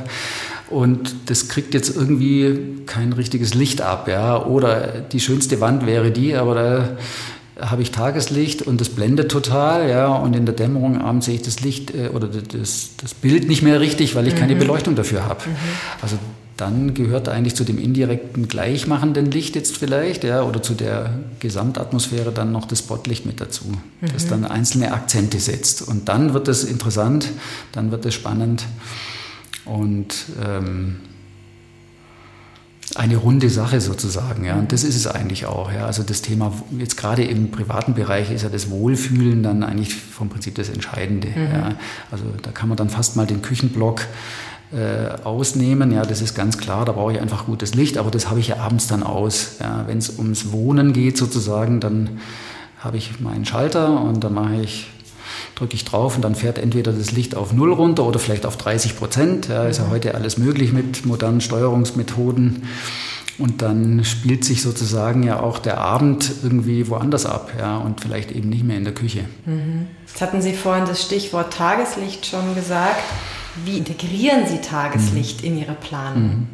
Und 0.70 1.16
das 1.28 1.48
kriegt 1.48 1.74
jetzt 1.74 1.96
irgendwie 1.96 2.84
kein 2.86 3.14
richtiges 3.14 3.54
Licht 3.54 3.82
ab, 3.82 4.08
ja. 4.08 4.46
Oder 4.46 5.02
die 5.12 5.20
schönste 5.20 5.62
Wand 5.62 5.86
wäre 5.86 6.12
die, 6.12 6.36
aber 6.36 6.56
da 6.56 6.90
habe 7.60 7.82
ich 7.82 7.92
Tageslicht 7.92 8.62
und 8.62 8.80
das 8.82 8.90
blendet 8.90 9.32
total, 9.32 9.90
ja, 9.90 10.08
und 10.14 10.36
in 10.36 10.46
der 10.46 10.54
Dämmerung 10.54 11.02
abends 11.02 11.26
sehe 11.26 11.36
ich 11.36 11.42
das 11.42 11.60
Licht 11.62 11.94
äh, 11.94 12.10
oder 12.10 12.28
das, 12.28 12.92
das 13.02 13.14
Bild 13.14 13.48
nicht 13.48 13.64
mehr 13.64 13.80
richtig, 13.80 14.16
weil 14.16 14.28
ich 14.28 14.36
mhm. 14.36 14.40
keine 14.40 14.56
Beleuchtung 14.56 14.96
dafür 14.96 15.26
habe. 15.26 15.42
Mhm. 15.48 15.56
Also 16.02 16.18
dann 16.58 16.94
gehört 16.94 17.30
eigentlich 17.30 17.56
zu 17.56 17.64
dem 17.64 17.78
indirekten 17.78 18.48
gleichmachenden 18.48 19.30
Licht 19.32 19.56
jetzt 19.56 19.78
vielleicht, 19.78 20.24
ja, 20.24 20.42
oder 20.42 20.62
zu 20.62 20.74
der 20.74 21.14
Gesamtatmosphäre 21.40 22.32
dann 22.32 22.52
noch 22.52 22.66
das 22.66 22.80
Spotlicht 22.80 23.26
mit 23.26 23.40
dazu, 23.40 23.66
mhm. 23.66 24.08
das 24.12 24.28
dann 24.28 24.44
einzelne 24.44 24.92
Akzente 24.92 25.40
setzt. 25.40 25.88
Und 25.88 26.10
dann 26.10 26.34
wird 26.34 26.48
es 26.48 26.64
interessant, 26.64 27.30
dann 27.72 27.92
wird 27.92 28.06
es 28.06 28.16
spannend 28.16 28.66
und 29.66 30.16
ähm, 30.44 30.98
eine 32.96 33.18
runde 33.18 33.50
Sache 33.50 33.82
sozusagen. 33.82 34.46
Ja. 34.46 34.56
Und 34.56 34.72
das 34.72 34.84
ist 34.84 34.96
es 34.96 35.08
eigentlich 35.08 35.46
auch. 35.46 35.72
Ja. 35.72 35.86
Also 35.86 36.04
das 36.04 36.22
Thema, 36.22 36.54
jetzt 36.78 36.98
gerade 36.98 37.24
im 37.24 37.52
privaten 37.52 37.94
Bereich 37.94 38.32
ist 38.32 38.44
ja 38.44 38.50
das 38.50 38.70
Wohlfühlen 38.70 39.44
dann 39.44 39.64
eigentlich 39.64 39.94
vom 39.94 40.30
Prinzip 40.30 40.56
das 40.56 40.70
Entscheidende. 40.70 41.28
Mhm. 41.28 41.52
Ja. 41.54 41.76
Also 42.12 42.24
da 42.42 42.52
kann 42.52 42.70
man 42.70 42.78
dann 42.78 42.90
fast 42.90 43.16
mal 43.16 43.28
den 43.28 43.42
Küchenblock 43.42 44.02
äh, 44.72 45.22
ausnehmen. 45.24 45.92
Ja, 45.92 46.04
das 46.04 46.22
ist 46.22 46.36
ganz 46.36 46.58
klar, 46.58 46.86
da 46.86 46.92
brauche 46.92 47.14
ich 47.14 47.22
einfach 47.22 47.46
gutes 47.46 47.74
Licht, 47.74 47.98
aber 47.98 48.12
das 48.12 48.30
habe 48.30 48.40
ich 48.40 48.50
ja 48.50 48.58
abends 48.58 48.88
dann 48.88 49.04
aus. 49.04 49.58
Ja, 49.60 49.86
Wenn 49.88 49.98
es 49.98 50.18
ums 50.18 50.52
Wohnen 50.52 50.94
geht 50.94 51.18
sozusagen, 51.18 51.80
dann 51.80 52.20
habe 52.80 52.98
ich 52.98 53.20
meinen 53.20 53.46
Schalter 53.46 54.02
und 54.02 54.24
dann 54.24 54.34
mache 54.34 54.62
ich 54.62 54.88
drücke 55.56 55.76
ich 55.76 55.86
drauf 55.86 56.16
und 56.16 56.22
dann 56.22 56.36
fährt 56.36 56.60
entweder 56.60 56.92
das 56.92 57.12
Licht 57.12 57.36
auf 57.36 57.52
Null 57.52 57.74
runter 57.74 58.06
oder 58.06 58.20
vielleicht 58.20 58.46
auf 58.46 58.58
30 58.58 58.96
Prozent. 58.98 59.48
Ja, 59.48 59.64
ist 59.64 59.80
ja 59.80 59.90
heute 59.90 60.14
alles 60.16 60.38
möglich 60.38 60.72
mit 60.72 61.06
modernen 61.06 61.42
Steuerungsmethoden. 61.42 62.64
Und 63.40 63.62
dann 63.62 64.04
spielt 64.04 64.44
sich 64.46 64.64
sozusagen 64.64 65.22
ja 65.22 65.40
auch 65.40 65.60
der 65.60 65.78
Abend 65.78 66.32
irgendwie 66.42 66.90
woanders 66.90 67.28
ab, 67.28 67.52
ja, 67.58 67.78
und 67.78 68.02
vielleicht 68.02 68.32
eben 68.32 68.50
nicht 68.50 68.64
mehr 68.64 68.78
in 68.78 68.84
der 68.84 68.96
Küche. 68.96 69.26
Mhm. 69.46 69.88
Jetzt 70.08 70.22
hatten 70.22 70.42
Sie 70.42 70.54
vorhin 70.54 70.86
das 70.86 71.04
Stichwort 71.04 71.54
Tageslicht 71.54 72.26
schon 72.26 72.56
gesagt. 72.56 73.04
Wie 73.66 73.78
integrieren 73.78 74.46
Sie 74.48 74.60
Tageslicht 74.60 75.42
mhm. 75.42 75.48
in 75.48 75.58
Ihre 75.60 75.74
Planung 75.74 76.24
mhm. 76.24 76.48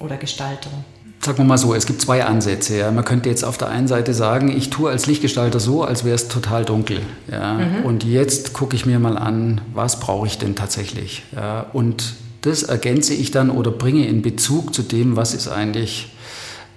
oder 0.00 0.16
Gestaltung? 0.16 0.72
Sagen 1.20 1.38
wir 1.38 1.44
mal 1.44 1.56
so, 1.56 1.72
es 1.74 1.86
gibt 1.86 2.02
zwei 2.02 2.24
Ansätze. 2.24 2.76
Ja. 2.76 2.90
Man 2.90 3.04
könnte 3.04 3.30
jetzt 3.30 3.44
auf 3.44 3.56
der 3.56 3.68
einen 3.68 3.88
Seite 3.88 4.12
sagen, 4.12 4.54
ich 4.54 4.68
tue 4.68 4.90
als 4.90 5.06
Lichtgestalter 5.06 5.58
so, 5.58 5.82
als 5.82 6.04
wäre 6.04 6.14
es 6.14 6.28
total 6.28 6.66
dunkel. 6.66 7.00
Ja. 7.30 7.54
Mhm. 7.54 7.84
Und 7.84 8.04
jetzt 8.04 8.52
gucke 8.52 8.76
ich 8.76 8.84
mir 8.84 8.98
mal 8.98 9.16
an, 9.16 9.62
was 9.72 10.00
brauche 10.00 10.26
ich 10.26 10.36
denn 10.36 10.54
tatsächlich. 10.54 11.22
Ja. 11.34 11.66
Und 11.72 12.14
das 12.42 12.62
ergänze 12.62 13.14
ich 13.14 13.30
dann 13.30 13.48
oder 13.48 13.70
bringe 13.70 14.06
in 14.06 14.20
Bezug 14.20 14.74
zu 14.74 14.82
dem, 14.82 15.16
was 15.16 15.32
ist 15.32 15.48
eigentlich 15.48 16.12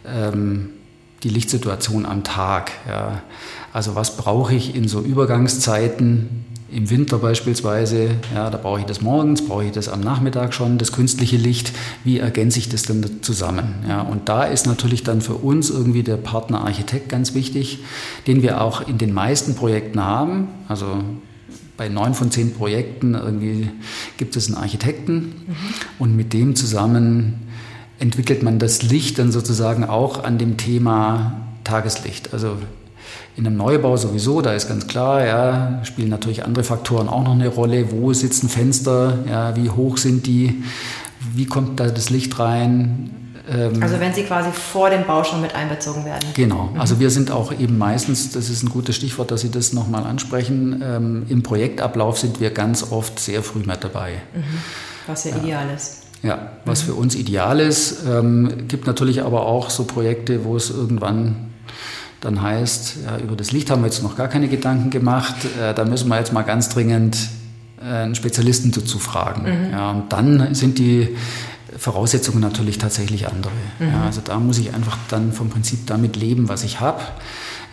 ähm, 0.05 0.69
die 1.23 1.29
Lichtsituation 1.29 2.05
am 2.05 2.23
Tag. 2.23 2.71
Ja. 2.87 3.23
Also 3.73 3.95
was 3.95 4.15
brauche 4.15 4.55
ich 4.55 4.75
in 4.75 4.87
so 4.87 5.01
Übergangszeiten, 5.01 6.45
im 6.69 6.89
Winter 6.89 7.17
beispielsweise, 7.19 8.09
ja, 8.35 8.49
da 8.49 8.57
brauche 8.57 8.81
ich 8.81 8.85
das 8.85 9.01
morgens, 9.01 9.45
brauche 9.45 9.65
ich 9.65 9.71
das 9.71 9.87
am 9.87 10.01
Nachmittag 10.01 10.53
schon, 10.53 10.77
das 10.77 10.91
künstliche 10.91 11.37
Licht. 11.37 11.71
Wie 12.03 12.19
ergänze 12.19 12.59
ich 12.59 12.67
das 12.67 12.83
denn 12.83 13.21
zusammen? 13.21 13.75
Ja, 13.87 14.01
und 14.01 14.27
da 14.27 14.43
ist 14.43 14.67
natürlich 14.67 15.03
dann 15.03 15.21
für 15.21 15.35
uns 15.35 15.69
irgendwie 15.69 16.03
der 16.03 16.17
Partner 16.17 16.61
Architekt 16.61 17.09
ganz 17.09 17.33
wichtig, 17.33 17.79
den 18.27 18.41
wir 18.41 18.61
auch 18.61 18.85
in 18.85 18.97
den 18.97 19.13
meisten 19.13 19.55
Projekten 19.55 20.03
haben. 20.03 20.49
Also 20.67 21.03
bei 21.77 21.87
neun 21.89 22.13
von 22.13 22.31
zehn 22.31 22.53
Projekten 22.53 23.13
irgendwie 23.13 23.69
gibt 24.17 24.35
es 24.35 24.47
einen 24.47 24.57
Architekten 24.57 25.15
mhm. 25.15 25.55
und 25.99 26.15
mit 26.15 26.33
dem 26.33 26.55
zusammen 26.55 27.47
entwickelt 27.99 28.43
man 28.43 28.59
das 28.59 28.83
Licht 28.83 29.19
dann 29.19 29.31
sozusagen 29.31 29.83
auch 29.83 30.23
an 30.23 30.37
dem 30.37 30.57
Thema 30.57 31.41
Tageslicht. 31.63 32.33
Also 32.33 32.57
in 33.37 33.45
einem 33.45 33.55
Neubau 33.55 33.95
sowieso, 33.97 34.41
da 34.41 34.53
ist 34.53 34.67
ganz 34.67 34.87
klar, 34.87 35.23
ja, 35.23 35.79
spielen 35.83 36.09
natürlich 36.09 36.43
andere 36.43 36.63
Faktoren 36.63 37.07
auch 37.07 37.23
noch 37.23 37.33
eine 37.33 37.47
Rolle. 37.47 37.91
Wo 37.91 38.11
sitzen 38.11 38.49
Fenster? 38.49 39.19
Ja, 39.29 39.55
wie 39.55 39.69
hoch 39.69 39.97
sind 39.97 40.25
die? 40.25 40.63
Wie 41.35 41.45
kommt 41.45 41.79
da 41.79 41.85
das 41.87 42.09
Licht 42.09 42.39
rein? 42.39 43.11
Ähm, 43.47 43.81
also 43.81 43.99
wenn 43.99 44.11
sie 44.11 44.23
quasi 44.23 44.49
vor 44.51 44.89
dem 44.89 45.05
Bau 45.05 45.23
schon 45.23 45.39
mit 45.39 45.53
einbezogen 45.53 46.03
werden. 46.03 46.29
Genau. 46.33 46.71
Mhm. 46.73 46.81
Also 46.81 46.99
wir 46.99 47.11
sind 47.11 47.29
auch 47.29 47.51
eben 47.51 47.77
meistens, 47.77 48.31
das 48.31 48.49
ist 48.49 48.63
ein 48.63 48.69
gutes 48.69 48.95
Stichwort, 48.95 49.29
dass 49.29 49.41
Sie 49.41 49.51
das 49.51 49.71
nochmal 49.71 50.03
ansprechen, 50.03 50.81
ähm, 50.83 51.25
im 51.29 51.43
Projektablauf 51.43 52.17
sind 52.17 52.39
wir 52.39 52.49
ganz 52.49 52.91
oft 52.91 53.19
sehr 53.19 53.43
früh 53.43 53.59
mit 53.59 53.83
dabei. 53.83 54.13
Mhm. 54.33 54.41
Was 55.05 55.25
ja, 55.25 55.31
ja, 55.31 55.37
ideal 55.37 55.67
ist. 55.75 56.01
Ja, 56.23 56.53
was 56.65 56.81
mhm. 56.81 56.87
für 56.87 56.93
uns 56.95 57.13
ideal 57.13 57.59
ist. 57.59 58.03
Ähm, 58.09 58.67
gibt 58.67 58.87
natürlich 58.87 59.21
aber 59.21 59.45
auch 59.45 59.69
so 59.69 59.83
Projekte, 59.83 60.43
wo 60.43 60.55
es 60.55 60.71
irgendwann 60.71 61.46
dann 62.21 62.41
heißt, 62.41 62.97
ja, 63.05 63.17
über 63.17 63.35
das 63.35 63.51
Licht 63.51 63.69
haben 63.69 63.81
wir 63.81 63.87
jetzt 63.87 64.01
noch 64.03 64.15
gar 64.15 64.27
keine 64.27 64.47
Gedanken 64.47 64.89
gemacht, 64.89 65.35
äh, 65.61 65.73
da 65.73 65.85
müssen 65.85 66.07
wir 66.09 66.17
jetzt 66.17 66.33
mal 66.33 66.43
ganz 66.43 66.69
dringend 66.69 67.17
äh, 67.81 67.85
einen 67.85 68.15
Spezialisten 68.15 68.71
dazu 68.71 68.99
fragen. 68.99 69.43
Mhm. 69.43 69.71
Ja, 69.71 69.91
und 69.91 70.11
dann 70.11 70.55
sind 70.55 70.79
die 70.79 71.15
Voraussetzungen 71.77 72.39
natürlich 72.39 72.77
tatsächlich 72.77 73.27
andere. 73.27 73.51
Mhm. 73.79 73.87
Ja, 73.87 74.03
also 74.05 74.21
da 74.23 74.39
muss 74.39 74.57
ich 74.57 74.73
einfach 74.73 74.97
dann 75.09 75.31
vom 75.31 75.49
Prinzip 75.49 75.85
damit 75.85 76.15
leben, 76.15 76.49
was 76.49 76.63
ich 76.63 76.79
habe. 76.79 77.01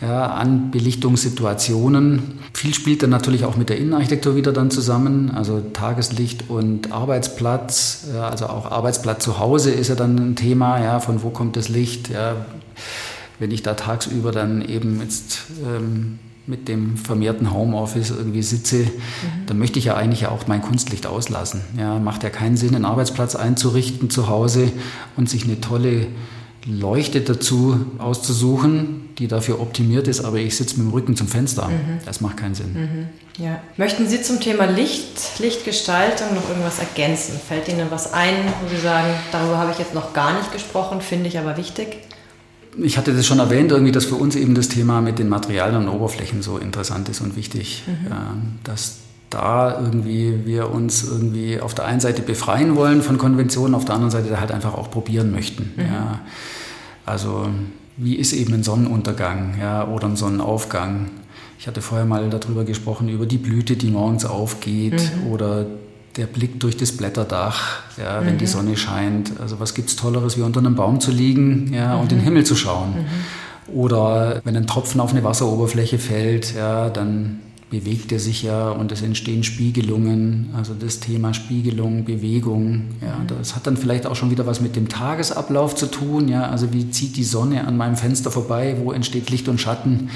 Ja, 0.02 0.26
an 0.26 0.70
Belichtungssituationen. 0.70 2.40
Viel 2.52 2.74
spielt 2.74 3.02
dann 3.02 3.10
natürlich 3.10 3.44
auch 3.44 3.56
mit 3.56 3.70
der 3.70 3.78
Innenarchitektur 3.78 4.36
wieder 4.36 4.52
dann 4.52 4.70
zusammen. 4.70 5.30
Also 5.30 5.60
Tageslicht 5.60 6.50
und 6.50 6.92
Arbeitsplatz, 6.92 8.08
ja, 8.14 8.28
also 8.28 8.46
auch 8.46 8.70
Arbeitsplatz 8.70 9.24
zu 9.24 9.38
Hause 9.38 9.70
ist 9.70 9.88
ja 9.88 9.94
dann 9.94 10.16
ein 10.16 10.36
Thema. 10.36 10.82
Ja, 10.82 11.00
von 11.00 11.22
wo 11.22 11.30
kommt 11.30 11.56
das 11.56 11.68
Licht? 11.68 12.10
Ja, 12.10 12.34
wenn 13.38 13.50
ich 13.50 13.62
da 13.62 13.74
tagsüber 13.74 14.32
dann 14.32 14.66
eben 14.66 15.00
jetzt 15.00 15.44
ähm, 15.64 16.18
mit 16.46 16.68
dem 16.68 16.96
vermehrten 16.96 17.52
Homeoffice 17.52 18.10
irgendwie 18.10 18.42
sitze, 18.42 18.76
mhm. 18.76 19.46
dann 19.46 19.58
möchte 19.58 19.78
ich 19.78 19.86
ja 19.86 19.96
eigentlich 19.96 20.26
auch 20.26 20.46
mein 20.46 20.60
Kunstlicht 20.60 21.06
auslassen. 21.06 21.62
Ja, 21.78 21.98
macht 21.98 22.22
ja 22.22 22.30
keinen 22.30 22.56
Sinn, 22.56 22.74
einen 22.74 22.84
Arbeitsplatz 22.84 23.34
einzurichten 23.34 24.10
zu 24.10 24.28
Hause 24.28 24.70
und 25.16 25.30
sich 25.30 25.44
eine 25.44 25.60
tolle 25.60 26.06
Leuchte 26.66 27.20
dazu 27.20 27.86
auszusuchen, 27.98 29.10
die 29.18 29.28
dafür 29.28 29.60
optimiert 29.60 30.08
ist, 30.08 30.24
aber 30.24 30.38
ich 30.38 30.56
sitze 30.56 30.78
mit 30.78 30.88
dem 30.88 30.92
Rücken 30.92 31.16
zum 31.16 31.28
Fenster. 31.28 31.68
Mhm. 31.68 31.98
Das 32.04 32.20
macht 32.20 32.38
keinen 32.38 32.54
Sinn. 32.54 32.72
Mhm. 32.72 33.44
Ja. 33.44 33.60
Möchten 33.76 34.06
Sie 34.08 34.22
zum 34.22 34.40
Thema 34.40 34.64
Licht, 34.66 35.40
Lichtgestaltung 35.40 36.34
noch 36.34 36.48
irgendwas 36.48 36.78
ergänzen? 36.78 37.38
Fällt 37.48 37.68
Ihnen 37.68 37.86
was 37.90 38.12
ein, 38.12 38.34
wo 38.62 38.74
Sie 38.74 38.80
sagen, 38.80 39.08
darüber 39.32 39.58
habe 39.58 39.72
ich 39.72 39.78
jetzt 39.78 39.94
noch 39.94 40.12
gar 40.12 40.38
nicht 40.38 40.52
gesprochen, 40.52 41.00
finde 41.00 41.28
ich 41.28 41.38
aber 41.38 41.56
wichtig? 41.56 41.98
Ich 42.78 42.98
hatte 42.98 43.12
das 43.12 43.26
schon 43.26 43.38
erwähnt, 43.38 43.70
irgendwie, 43.70 43.92
dass 43.92 44.04
für 44.04 44.16
uns 44.16 44.36
eben 44.36 44.54
das 44.54 44.68
Thema 44.68 45.00
mit 45.00 45.18
den 45.18 45.28
Materialien 45.28 45.86
und 45.86 45.88
Oberflächen 45.88 46.42
so 46.42 46.58
interessant 46.58 47.08
ist 47.08 47.20
und 47.20 47.36
wichtig, 47.36 47.84
mhm. 47.86 48.10
ja, 48.10 48.34
dass 48.64 48.98
da 49.30 49.80
irgendwie 49.80 50.44
wir 50.44 50.70
uns 50.70 51.04
irgendwie 51.04 51.60
auf 51.60 51.74
der 51.74 51.86
einen 51.86 52.00
Seite 52.00 52.22
befreien 52.22 52.76
wollen 52.76 53.02
von 53.02 53.18
Konventionen, 53.18 53.74
auf 53.74 53.84
der 53.84 53.94
anderen 53.94 54.10
Seite 54.10 54.40
halt 54.40 54.52
einfach 54.52 54.74
auch 54.74 54.90
probieren 54.90 55.32
möchten. 55.32 55.72
Mhm. 55.76 55.82
Ja. 55.82 56.20
Also 57.06 57.48
wie 57.96 58.16
ist 58.16 58.32
eben 58.32 58.54
ein 58.54 58.62
Sonnenuntergang 58.62 59.56
ja, 59.60 59.86
oder 59.88 60.06
ein 60.06 60.16
Sonnenaufgang? 60.16 61.10
Ich 61.58 61.66
hatte 61.66 61.80
vorher 61.80 62.06
mal 62.06 62.28
darüber 62.28 62.64
gesprochen, 62.64 63.08
über 63.08 63.26
die 63.26 63.38
Blüte, 63.38 63.76
die 63.76 63.90
morgens 63.90 64.24
aufgeht 64.24 65.00
mhm. 65.16 65.32
oder 65.32 65.66
der 66.16 66.26
Blick 66.26 66.60
durch 66.60 66.76
das 66.76 66.92
Blätterdach, 66.92 67.80
ja, 67.96 68.20
mhm. 68.20 68.26
wenn 68.26 68.38
die 68.38 68.44
mhm. 68.44 68.50
Sonne 68.50 68.76
scheint. 68.76 69.32
Also 69.40 69.60
was 69.60 69.74
gibt 69.74 69.88
es 69.88 69.96
Tolleres, 69.96 70.36
wie 70.36 70.42
unter 70.42 70.60
einem 70.60 70.74
Baum 70.74 71.00
zu 71.00 71.10
liegen 71.10 71.72
ja, 71.72 71.94
mhm. 71.94 72.02
und 72.02 72.10
den 72.10 72.18
mhm. 72.18 72.24
Himmel 72.24 72.44
zu 72.44 72.56
schauen. 72.56 72.90
Mhm. 72.90 73.74
Oder 73.74 74.40
wenn 74.44 74.56
ein 74.56 74.66
Tropfen 74.66 75.00
auf 75.00 75.10
eine 75.10 75.24
Wasseroberfläche 75.24 75.98
fällt, 75.98 76.54
ja, 76.54 76.90
dann 76.90 77.40
bewegt 77.70 78.12
er 78.12 78.20
sich 78.20 78.42
ja 78.42 78.70
und 78.70 78.92
es 78.92 79.02
entstehen 79.02 79.42
Spiegelungen. 79.42 80.50
Also 80.56 80.74
das 80.74 81.00
Thema 81.00 81.34
Spiegelung, 81.34 82.04
Bewegung, 82.04 82.84
ja, 83.00 83.16
mhm. 83.18 83.26
das 83.38 83.56
hat 83.56 83.66
dann 83.66 83.76
vielleicht 83.76 84.06
auch 84.06 84.14
schon 84.14 84.30
wieder 84.30 84.46
was 84.46 84.60
mit 84.60 84.76
dem 84.76 84.88
Tagesablauf 84.88 85.74
zu 85.74 85.86
tun. 85.86 86.28
Ja, 86.28 86.48
also 86.50 86.72
wie 86.72 86.90
zieht 86.90 87.16
die 87.16 87.24
Sonne 87.24 87.66
an 87.66 87.76
meinem 87.76 87.96
Fenster 87.96 88.30
vorbei, 88.30 88.76
wo 88.78 88.92
entsteht 88.92 89.30
Licht 89.30 89.48
und 89.48 89.60
Schatten 89.60 90.10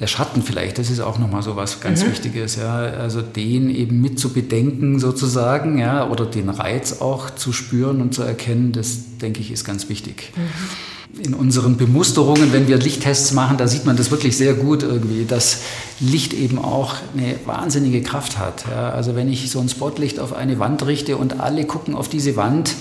der 0.00 0.06
Schatten 0.06 0.42
vielleicht, 0.42 0.78
das 0.78 0.90
ist 0.90 1.00
auch 1.00 1.18
nochmal 1.18 1.42
so 1.42 1.56
was 1.56 1.80
ganz 1.80 2.04
mhm. 2.04 2.10
Wichtiges, 2.10 2.56
ja. 2.56 2.76
Also 2.76 3.22
den 3.22 3.70
eben 3.70 4.00
mit 4.00 4.18
zu 4.18 4.32
bedenken 4.32 4.98
sozusagen, 4.98 5.78
ja, 5.78 6.08
oder 6.08 6.26
den 6.26 6.50
Reiz 6.50 7.00
auch 7.00 7.30
zu 7.30 7.52
spüren 7.52 8.00
und 8.00 8.12
zu 8.14 8.22
erkennen, 8.22 8.72
das 8.72 9.18
denke 9.20 9.40
ich 9.40 9.50
ist 9.50 9.64
ganz 9.64 9.88
wichtig. 9.88 10.32
Mhm 10.36 10.95
in 11.18 11.34
unseren 11.34 11.76
Bemusterungen, 11.76 12.52
wenn 12.52 12.68
wir 12.68 12.76
Lichttests 12.78 13.32
machen, 13.32 13.56
da 13.56 13.66
sieht 13.66 13.86
man 13.86 13.96
das 13.96 14.10
wirklich 14.10 14.36
sehr 14.36 14.54
gut 14.54 14.82
irgendwie, 14.82 15.24
dass 15.24 15.60
Licht 16.00 16.32
eben 16.32 16.58
auch 16.58 16.94
eine 17.16 17.36
wahnsinnige 17.46 18.02
Kraft 18.02 18.38
hat. 18.38 18.64
Ja, 18.70 18.90
also 18.90 19.16
wenn 19.16 19.30
ich 19.30 19.50
so 19.50 19.60
ein 19.60 19.68
Spotlicht 19.68 20.20
auf 20.20 20.34
eine 20.34 20.58
Wand 20.58 20.86
richte 20.86 21.16
und 21.16 21.40
alle 21.40 21.64
gucken 21.64 21.94
auf 21.94 22.08
diese 22.08 22.36
Wand 22.36 22.74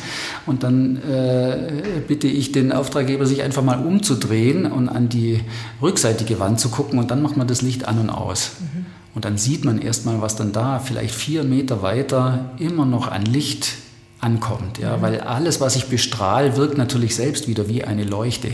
und 0.46 0.64
dann 0.64 0.98
äh, 0.98 2.02
bitte 2.08 2.28
ich 2.28 2.52
den 2.52 2.72
Auftraggeber, 2.72 3.26
sich 3.26 3.42
einfach 3.42 3.64
mal 3.64 3.86
umzudrehen 3.86 4.66
und 4.66 4.90
an 4.90 5.10
die 5.10 5.40
rückseitige 5.82 6.40
Wand 6.40 6.60
zu 6.60 6.70
gucken 6.70 7.00
und 7.00 7.12
dann 7.12 7.22
macht 7.22 7.38
man 7.38 7.48
das 7.48 7.62
Licht 7.62 7.88
an 7.88 8.00
und 8.00 8.10
aus. 8.10 8.52
Mhm. 8.60 8.86
Und 9.16 9.24
dann 9.24 9.38
sieht 9.38 9.64
man 9.64 9.80
erstmal, 9.80 10.22
was 10.22 10.36
dann 10.36 10.52
da 10.52 10.80
vielleicht 10.80 11.16
vier 11.16 11.44
Meter 11.44 11.82
weiter 11.82 12.52
immer 12.60 12.86
noch 12.86 13.08
an 13.08 13.24
Licht 13.24 13.76
ankommt. 14.26 14.80
Ja, 14.80 14.98
mhm. 14.98 15.02
Weil 15.02 15.22
alles, 15.22 15.62
was 15.62 15.76
ich 15.76 15.86
bestrahle, 15.86 16.58
wirkt 16.58 16.78
natürlich 16.78 17.16
selbst 17.16 17.48
wieder 17.48 17.70
wie 17.70 17.84
eine 17.84 18.04
Leuchte. 18.04 18.50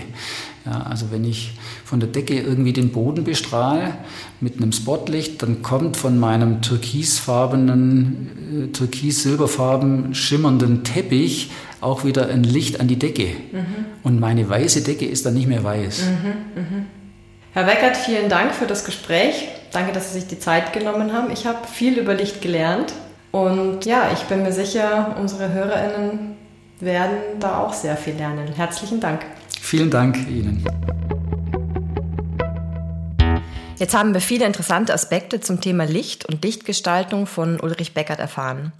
Ja, 0.65 0.83
also 0.83 1.07
wenn 1.09 1.23
ich 1.23 1.53
von 1.85 1.99
der 1.99 2.09
Decke 2.09 2.39
irgendwie 2.39 2.73
den 2.73 2.91
Boden 2.91 3.23
bestrahle 3.23 3.95
mit 4.41 4.57
einem 4.57 4.73
Spotlicht, 4.73 5.41
dann 5.41 5.63
kommt 5.63 5.97
von 5.97 6.19
meinem 6.19 6.61
türkisfarbenen, 6.61 8.65
äh, 8.65 8.67
türkis-silberfarben 8.67 10.13
schimmernden 10.13 10.83
Teppich 10.83 11.49
auch 11.79 12.03
wieder 12.03 12.27
ein 12.27 12.43
Licht 12.43 12.79
an 12.79 12.87
die 12.87 12.99
Decke. 12.99 13.29
Mhm. 13.51 13.85
Und 14.03 14.19
meine 14.19 14.47
weiße 14.47 14.83
Decke 14.83 15.05
ist 15.05 15.25
dann 15.25 15.33
nicht 15.33 15.47
mehr 15.47 15.63
weiß. 15.63 16.01
Mhm, 16.01 16.61
mh. 16.61 16.85
Herr 17.53 17.65
Weckert, 17.65 17.97
vielen 17.97 18.29
Dank 18.29 18.53
für 18.53 18.67
das 18.67 18.85
Gespräch. 18.85 19.47
Danke, 19.71 19.93
dass 19.93 20.13
Sie 20.13 20.19
sich 20.19 20.29
die 20.29 20.39
Zeit 20.39 20.73
genommen 20.73 21.11
haben. 21.11 21.31
Ich 21.31 21.45
habe 21.45 21.67
viel 21.67 21.97
über 21.97 22.13
Licht 22.13 22.41
gelernt. 22.41 22.93
Und 23.31 23.85
ja, 23.85 24.11
ich 24.11 24.23
bin 24.23 24.43
mir 24.43 24.51
sicher, 24.51 25.15
unsere 25.17 25.53
HörerInnen 25.53 26.35
werden 26.81 27.39
da 27.39 27.59
auch 27.59 27.73
sehr 27.73 27.95
viel 27.95 28.15
lernen. 28.15 28.53
Herzlichen 28.53 28.99
Dank. 28.99 29.25
Vielen 29.61 29.89
Dank 29.89 30.17
Ihnen. 30.27 30.65
Jetzt 33.77 33.95
haben 33.95 34.13
wir 34.13 34.21
viele 34.21 34.45
interessante 34.45 34.93
Aspekte 34.93 35.39
zum 35.39 35.61
Thema 35.61 35.85
Licht 35.85 36.25
und 36.25 36.43
Lichtgestaltung 36.43 37.25
von 37.25 37.59
Ulrich 37.59 37.93
Beckert 37.93 38.19
erfahren. 38.19 38.73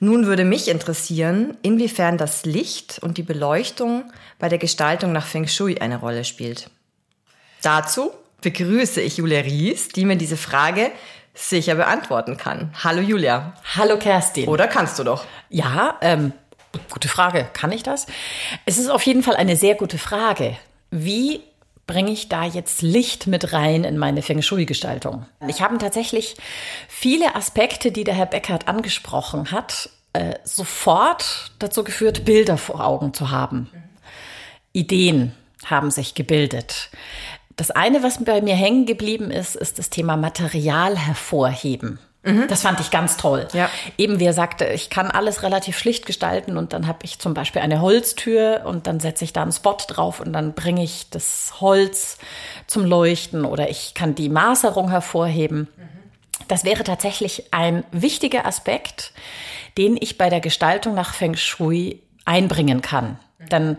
Nun 0.00 0.26
würde 0.26 0.44
mich 0.44 0.68
interessieren, 0.68 1.56
inwiefern 1.62 2.18
das 2.18 2.44
Licht 2.44 2.98
und 3.00 3.16
die 3.16 3.22
Beleuchtung 3.22 4.04
bei 4.38 4.48
der 4.48 4.58
Gestaltung 4.58 5.12
nach 5.12 5.24
Feng 5.24 5.46
Shui 5.46 5.78
eine 5.78 5.98
Rolle 5.98 6.24
spielt. 6.24 6.68
Dazu 7.62 8.10
begrüße 8.42 9.00
ich 9.00 9.16
Julia 9.16 9.40
Ries, 9.40 9.88
die 9.88 10.04
mir 10.04 10.16
diese 10.16 10.36
Frage 10.36 10.90
sicher 11.34 11.74
beantworten 11.74 12.36
kann. 12.36 12.72
Hallo 12.82 13.00
Julia. 13.00 13.54
Hallo 13.76 13.98
Kerstin. 13.98 14.48
Oder 14.48 14.68
kannst 14.68 14.98
du 14.98 15.04
doch? 15.04 15.24
Ja, 15.50 15.98
ähm, 16.00 16.32
gute 16.90 17.08
Frage. 17.08 17.48
Kann 17.52 17.72
ich 17.72 17.82
das? 17.82 18.06
Es 18.64 18.78
ist 18.78 18.88
auf 18.88 19.02
jeden 19.02 19.22
Fall 19.22 19.36
eine 19.36 19.56
sehr 19.56 19.74
gute 19.74 19.98
Frage. 19.98 20.56
Wie 20.90 21.42
bringe 21.86 22.12
ich 22.12 22.28
da 22.28 22.44
jetzt 22.44 22.82
Licht 22.82 23.26
mit 23.26 23.52
rein 23.52 23.84
in 23.84 23.98
meine 23.98 24.22
Feng 24.22 24.40
Shui-Gestaltung? 24.40 25.26
Ich 25.48 25.60
habe 25.60 25.76
tatsächlich 25.78 26.36
viele 26.88 27.34
Aspekte, 27.34 27.92
die 27.92 28.04
der 28.04 28.14
Herr 28.14 28.26
Beckert 28.26 28.68
angesprochen 28.68 29.50
hat, 29.50 29.90
äh, 30.12 30.34
sofort 30.44 31.50
dazu 31.58 31.84
geführt, 31.84 32.24
Bilder 32.24 32.56
vor 32.56 32.84
Augen 32.84 33.12
zu 33.12 33.30
haben. 33.30 33.70
Ideen 34.72 35.34
haben 35.66 35.90
sich 35.90 36.14
gebildet. 36.14 36.90
Das 37.56 37.70
eine, 37.70 38.02
was 38.02 38.22
bei 38.24 38.40
mir 38.40 38.56
hängen 38.56 38.86
geblieben 38.86 39.30
ist, 39.30 39.54
ist 39.54 39.78
das 39.78 39.90
Thema 39.90 40.16
Material 40.16 40.98
hervorheben. 40.98 41.98
Mhm. 42.24 42.48
Das 42.48 42.62
fand 42.62 42.80
ich 42.80 42.90
ganz 42.90 43.16
toll. 43.16 43.46
Ja. 43.52 43.70
Eben, 43.98 44.18
wie 44.18 44.24
er 44.24 44.32
sagte, 44.32 44.64
ich 44.66 44.88
kann 44.90 45.10
alles 45.10 45.42
relativ 45.42 45.78
schlicht 45.78 46.06
gestalten 46.06 46.56
und 46.56 46.72
dann 46.72 46.86
habe 46.86 47.00
ich 47.02 47.18
zum 47.18 47.34
Beispiel 47.34 47.60
eine 47.62 47.80
Holztür 47.80 48.62
und 48.64 48.86
dann 48.86 48.98
setze 48.98 49.24
ich 49.24 49.32
da 49.32 49.42
einen 49.42 49.52
Spot 49.52 49.76
drauf 49.86 50.20
und 50.20 50.32
dann 50.32 50.54
bringe 50.54 50.82
ich 50.82 51.10
das 51.10 51.60
Holz 51.60 52.18
zum 52.66 52.86
Leuchten 52.86 53.44
oder 53.44 53.68
ich 53.68 53.94
kann 53.94 54.14
die 54.14 54.30
Maserung 54.30 54.90
hervorheben. 54.90 55.68
Mhm. 55.76 55.88
Das 56.48 56.64
wäre 56.64 56.82
tatsächlich 56.82 57.52
ein 57.52 57.84
wichtiger 57.92 58.46
Aspekt, 58.46 59.12
den 59.76 59.96
ich 60.00 60.18
bei 60.18 60.30
der 60.30 60.40
Gestaltung 60.40 60.94
nach 60.94 61.14
Feng 61.14 61.36
Shui 61.36 62.00
einbringen 62.24 62.80
kann. 62.80 63.18
Mhm. 63.38 63.48
Dann 63.50 63.78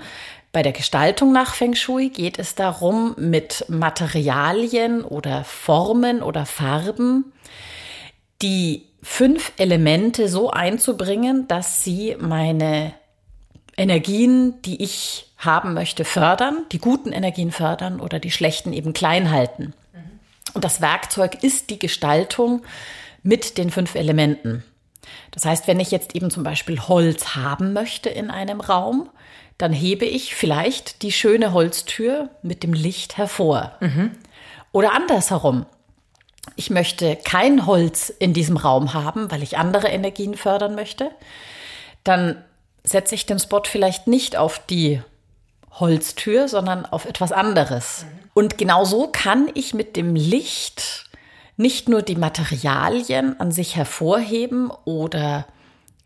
bei 0.55 0.63
der 0.63 0.71
Gestaltung 0.71 1.33
nach 1.33 1.53
Feng 1.53 1.75
Shui 1.75 2.07
geht 2.07 2.39
es 2.39 2.55
darum, 2.55 3.13
mit 3.17 3.65
Materialien 3.67 5.03
oder 5.03 5.43
Formen 5.43 6.23
oder 6.23 6.45
Farben 6.45 7.33
die 8.41 8.85
fünf 9.03 9.51
Elemente 9.57 10.29
so 10.29 10.49
einzubringen, 10.49 11.45
dass 11.49 11.83
sie 11.83 12.15
meine 12.21 12.93
Energien, 13.75 14.61
die 14.61 14.81
ich 14.81 15.29
haben 15.37 15.73
möchte, 15.73 16.05
fördern, 16.05 16.59
die 16.71 16.79
guten 16.79 17.11
Energien 17.11 17.51
fördern 17.51 17.99
oder 17.99 18.19
die 18.19 18.31
schlechten 18.31 18.71
eben 18.71 18.93
klein 18.93 19.31
halten. 19.31 19.73
Und 20.53 20.63
das 20.63 20.79
Werkzeug 20.79 21.43
ist 21.43 21.69
die 21.69 21.79
Gestaltung 21.79 22.61
mit 23.23 23.57
den 23.57 23.71
fünf 23.71 23.95
Elementen. 23.95 24.63
Das 25.31 25.43
heißt, 25.43 25.67
wenn 25.67 25.81
ich 25.81 25.91
jetzt 25.91 26.15
eben 26.15 26.31
zum 26.31 26.43
Beispiel 26.43 26.79
Holz 26.79 27.35
haben 27.35 27.73
möchte 27.73 28.07
in 28.07 28.31
einem 28.31 28.61
Raum, 28.61 29.09
dann 29.57 29.71
hebe 29.71 30.05
ich 30.05 30.35
vielleicht 30.35 31.01
die 31.01 31.11
schöne 31.11 31.53
Holztür 31.53 32.29
mit 32.41 32.63
dem 32.63 32.73
Licht 32.73 33.17
hervor. 33.17 33.73
Mhm. 33.79 34.11
Oder 34.71 34.93
andersherum. 34.93 35.65
Ich 36.55 36.69
möchte 36.69 37.15
kein 37.15 37.65
Holz 37.65 38.09
in 38.09 38.33
diesem 38.33 38.57
Raum 38.57 38.93
haben, 38.93 39.31
weil 39.31 39.43
ich 39.43 39.57
andere 39.57 39.87
Energien 39.87 40.35
fördern 40.35 40.75
möchte. 40.75 41.09
Dann 42.03 42.43
setze 42.83 43.15
ich 43.15 43.25
den 43.25 43.39
Spot 43.39 43.63
vielleicht 43.65 44.07
nicht 44.07 44.35
auf 44.35 44.59
die 44.65 45.01
Holztür, 45.71 46.47
sondern 46.47 46.85
auf 46.85 47.05
etwas 47.05 47.31
anderes. 47.31 48.03
Mhm. 48.03 48.29
Und 48.33 48.57
genau 48.57 48.83
so 48.85 49.07
kann 49.07 49.49
ich 49.53 49.73
mit 49.73 49.95
dem 49.95 50.15
Licht 50.15 51.05
nicht 51.57 51.87
nur 51.87 52.01
die 52.01 52.17
Materialien 52.17 53.39
an 53.39 53.51
sich 53.51 53.75
hervorheben 53.77 54.71
oder 54.83 55.45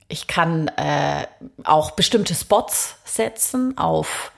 ich 0.08 0.28
kann 0.28 0.68
äh, 0.70 1.26
auch 1.64 1.92
bestimmte 1.92 2.36
Spots 2.36 2.99
setzen 3.10 3.78
auf 3.78 4.32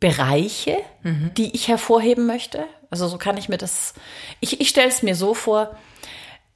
Bereiche, 0.00 0.78
mhm. 1.02 1.32
die 1.36 1.54
ich 1.54 1.68
hervorheben 1.68 2.26
möchte. 2.26 2.64
Also 2.90 3.08
so 3.08 3.18
kann 3.18 3.36
ich 3.36 3.48
mir 3.48 3.58
das, 3.58 3.94
ich, 4.40 4.60
ich 4.60 4.68
stelle 4.68 4.88
es 4.88 5.02
mir 5.02 5.14
so 5.14 5.34
vor, 5.34 5.76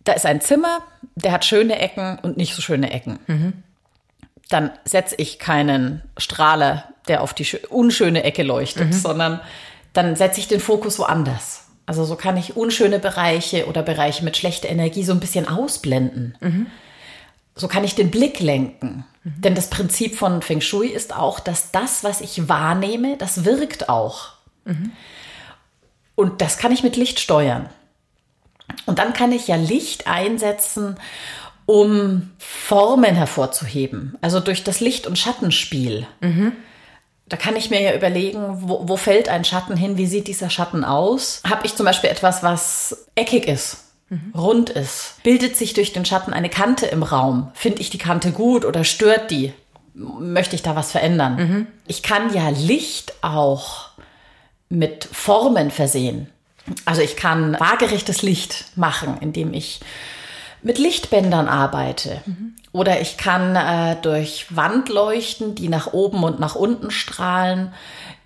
da 0.05 0.13
ist 0.13 0.27
ein 0.27 0.41
Zimmer, 0.41 0.81
der 1.15 1.33
hat 1.33 1.45
schöne 1.45 1.79
Ecken 1.79 2.19
und 2.23 2.37
nicht 2.37 2.55
so 2.55 2.63
schöne 2.63 2.93
Ecken. 2.93 3.19
Mhm. 3.27 3.53
Dann 4.49 4.71
setze 4.85 5.17
ich 5.19 5.39
keinen 5.39 6.03
Strahler, 6.17 6.93
der 7.09 7.23
auf 7.23 7.35
die 7.35 7.47
unschöne 7.69 8.23
Ecke 8.23 8.43
leuchtet, 8.43 8.89
mhm. 8.89 8.93
sondern 8.93 9.41
dann 9.93 10.15
setze 10.15 10.41
ich 10.41 10.49
den 10.49 10.61
Fokus 10.61 10.99
woanders. 10.99 11.65
Also 11.87 12.05
so 12.05 12.17
kann 12.17 12.37
ich 12.37 12.57
unschöne 12.57 12.99
Bereiche 12.99 13.67
oder 13.67 13.83
Bereiche 13.83 14.25
mit 14.25 14.37
schlechter 14.37 14.69
Energie 14.69 15.05
so 15.05 15.13
ein 15.13 15.21
bisschen 15.21 15.49
ausblenden. 15.49 16.37
Mhm 16.41 16.67
so 17.57 17.69
kann 17.69 17.85
ich 17.85 17.95
den 17.95 18.11
Blick 18.11 18.39
lenken. 18.39 19.05
Mhm. 19.27 19.41
Denn 19.41 19.55
das 19.57 19.69
Prinzip 19.69 20.17
von 20.17 20.41
Feng 20.41 20.61
Shui 20.61 20.89
ist 20.89 21.15
auch, 21.15 21.41
dass 21.41 21.73
das, 21.73 22.05
was 22.05 22.21
ich 22.21 22.49
wahrnehme, 22.49 23.17
das 23.17 23.45
wirkt 23.45 23.89
auch. 23.89 24.29
Mhm. 24.65 24.93
Und 26.15 26.41
das 26.41 26.59
kann 26.59 26.73
ich 26.73 26.85
mit 26.85 26.97
Licht 26.97 27.19
steuern. 27.19 27.69
Und 28.87 29.01
dann 29.01 29.13
kann 29.13 29.33
ich 29.33 29.49
ja 29.49 29.57
Licht 29.57 30.07
einsetzen, 30.07 30.97
um 31.67 32.31
Formen 32.39 33.17
hervorzuheben. 33.17 34.17
Also 34.21 34.39
durch 34.39 34.63
das 34.63 34.79
Licht- 34.79 35.09
und 35.09 35.19
Schattenspiel. 35.19 36.07
Mhm. 36.21 36.53
Da 37.29 37.37
kann 37.37 37.57
ich 37.57 37.71
mir 37.71 37.83
ja 37.83 37.95
überlegen, 37.97 38.39
wo, 38.69 38.89
wo 38.89 38.97
fällt 38.97 39.29
ein 39.29 39.45
Schatten 39.45 39.77
hin, 39.77 39.97
wie 39.97 40.07
sieht 40.07 40.29
dieser 40.29 40.51
Schatten 40.51 40.85
aus? 40.85 41.43
Habe 41.45 41.67
ich 41.67 41.75
zum 41.75 41.85
Beispiel 41.85 42.11
etwas, 42.11 42.45
was 42.45 43.09
eckig 43.17 43.49
ist? 43.49 43.86
Mhm. 44.09 44.33
rund 44.35 44.71
ist. 44.71 45.23
Bildet 45.23 45.57
sich 45.57 45.75
durch 45.75 45.93
den 45.93 46.05
Schatten 46.05 46.33
eine 46.33 46.49
Kante 46.49 46.87
im 46.87 47.03
Raum? 47.03 47.51
Finde 47.55 47.81
ich 47.81 47.91
die 47.91 47.99
Kante 47.99 48.33
gut 48.33 48.65
oder 48.65 48.85
stört 48.85 49.31
die? 49.31 49.53
Möchte 49.95 50.57
ich 50.57 50.63
da 50.63 50.77
was 50.77 50.91
verändern? 50.93 51.37
Mhm. 51.37 51.67
Ich 51.87 52.03
kann 52.03 52.35
ja 52.35 52.51
Licht 52.51 53.15
auch 53.23 53.91
mit 54.69 55.09
Formen 55.11 55.71
versehen. 55.71 56.29
Also 56.85 57.01
ich 57.01 57.17
kann 57.17 57.59
waagerechtes 57.59 58.23
Licht 58.23 58.67
machen, 58.77 59.19
indem 59.21 59.55
ich 59.55 59.81
mit 60.63 60.79
Lichtbändern 60.79 61.49
arbeite. 61.49 62.21
Mhm. 62.27 62.57
Oder 62.73 63.01
ich 63.01 63.17
kann 63.17 63.57
äh, 63.57 63.97
durch 64.03 64.47
Wandleuchten, 64.55 65.55
die 65.55 65.69
nach 65.69 65.93
oben 65.93 66.25
und 66.25 66.41
nach 66.41 66.57
unten 66.57 66.91
strahlen, 66.91 67.73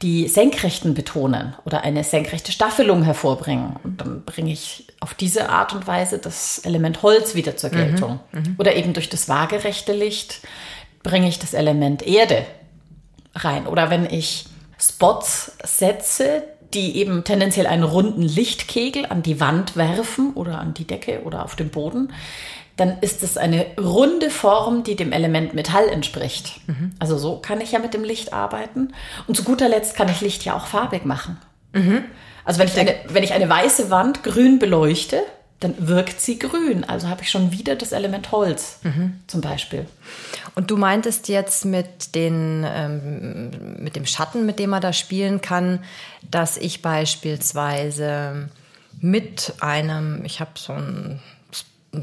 die 0.02 0.28
Senkrechten 0.28 0.94
betonen 0.94 1.54
oder 1.66 1.82
eine 1.82 2.04
senkrechte 2.04 2.52
Staffelung 2.52 3.02
hervorbringen. 3.02 3.76
Und 3.84 4.00
dann 4.00 4.24
bringe 4.24 4.50
ich 4.50 4.86
auf 5.00 5.12
diese 5.12 5.50
Art 5.50 5.74
und 5.74 5.86
Weise 5.86 6.18
das 6.18 6.60
Element 6.60 7.02
Holz 7.02 7.34
wieder 7.34 7.56
zur 7.56 7.70
mhm, 7.70 7.74
Geltung. 7.74 8.20
Mhm, 8.32 8.54
oder 8.58 8.74
eben 8.76 8.94
durch 8.94 9.10
das 9.10 9.28
waagerechte 9.28 9.92
Licht 9.92 10.40
bringe 11.02 11.28
ich 11.28 11.38
das 11.38 11.52
Element 11.52 12.06
Erde 12.06 12.46
rein. 13.34 13.66
Oder 13.66 13.90
wenn 13.90 14.06
ich 14.06 14.46
Spots 14.78 15.52
setze, 15.64 16.44
die 16.72 16.96
eben 16.96 17.24
tendenziell 17.24 17.66
einen 17.66 17.82
runden 17.82 18.22
Lichtkegel 18.22 19.04
an 19.06 19.22
die 19.22 19.40
Wand 19.40 19.76
werfen 19.76 20.32
oder 20.34 20.58
an 20.58 20.72
die 20.72 20.86
Decke 20.86 21.22
oder 21.24 21.44
auf 21.44 21.56
den 21.56 21.70
Boden, 21.70 22.12
dann 22.80 22.98
ist 23.02 23.22
es 23.22 23.36
eine 23.36 23.66
runde 23.78 24.30
Form, 24.30 24.84
die 24.84 24.96
dem 24.96 25.12
Element 25.12 25.52
Metall 25.52 25.86
entspricht. 25.88 26.60
Mhm. 26.66 26.92
Also 26.98 27.18
so 27.18 27.36
kann 27.36 27.60
ich 27.60 27.72
ja 27.72 27.78
mit 27.78 27.92
dem 27.92 28.04
Licht 28.04 28.32
arbeiten. 28.32 28.94
Und 29.26 29.36
zu 29.36 29.44
guter 29.44 29.68
Letzt 29.68 29.94
kann 29.94 30.08
ich 30.08 30.22
Licht 30.22 30.46
ja 30.46 30.56
auch 30.56 30.66
farbig 30.66 31.04
machen. 31.04 31.36
Mhm. 31.74 32.04
Also 32.44 32.58
wenn 32.58 32.68
ich, 32.68 32.78
eine, 32.78 32.94
wenn 33.08 33.22
ich 33.22 33.34
eine 33.34 33.50
weiße 33.50 33.90
Wand 33.90 34.22
grün 34.22 34.58
beleuchte, 34.58 35.22
dann 35.60 35.74
wirkt 35.88 36.22
sie 36.22 36.38
grün. 36.38 36.84
Also 36.84 37.08
habe 37.08 37.20
ich 37.20 37.30
schon 37.30 37.52
wieder 37.52 37.76
das 37.76 37.92
Element 37.92 38.32
Holz 38.32 38.78
mhm. 38.82 39.20
zum 39.26 39.42
Beispiel. 39.42 39.84
Und 40.54 40.70
du 40.70 40.78
meintest 40.78 41.28
jetzt 41.28 41.66
mit, 41.66 42.14
den, 42.14 42.64
ähm, 42.66 43.50
mit 43.78 43.94
dem 43.94 44.06
Schatten, 44.06 44.46
mit 44.46 44.58
dem 44.58 44.70
man 44.70 44.80
da 44.80 44.94
spielen 44.94 45.42
kann, 45.42 45.84
dass 46.30 46.56
ich 46.56 46.80
beispielsweise 46.80 48.48
mit 49.02 49.52
einem, 49.60 50.24
ich 50.24 50.40
habe 50.40 50.52
so 50.54 50.72
ein 50.72 51.20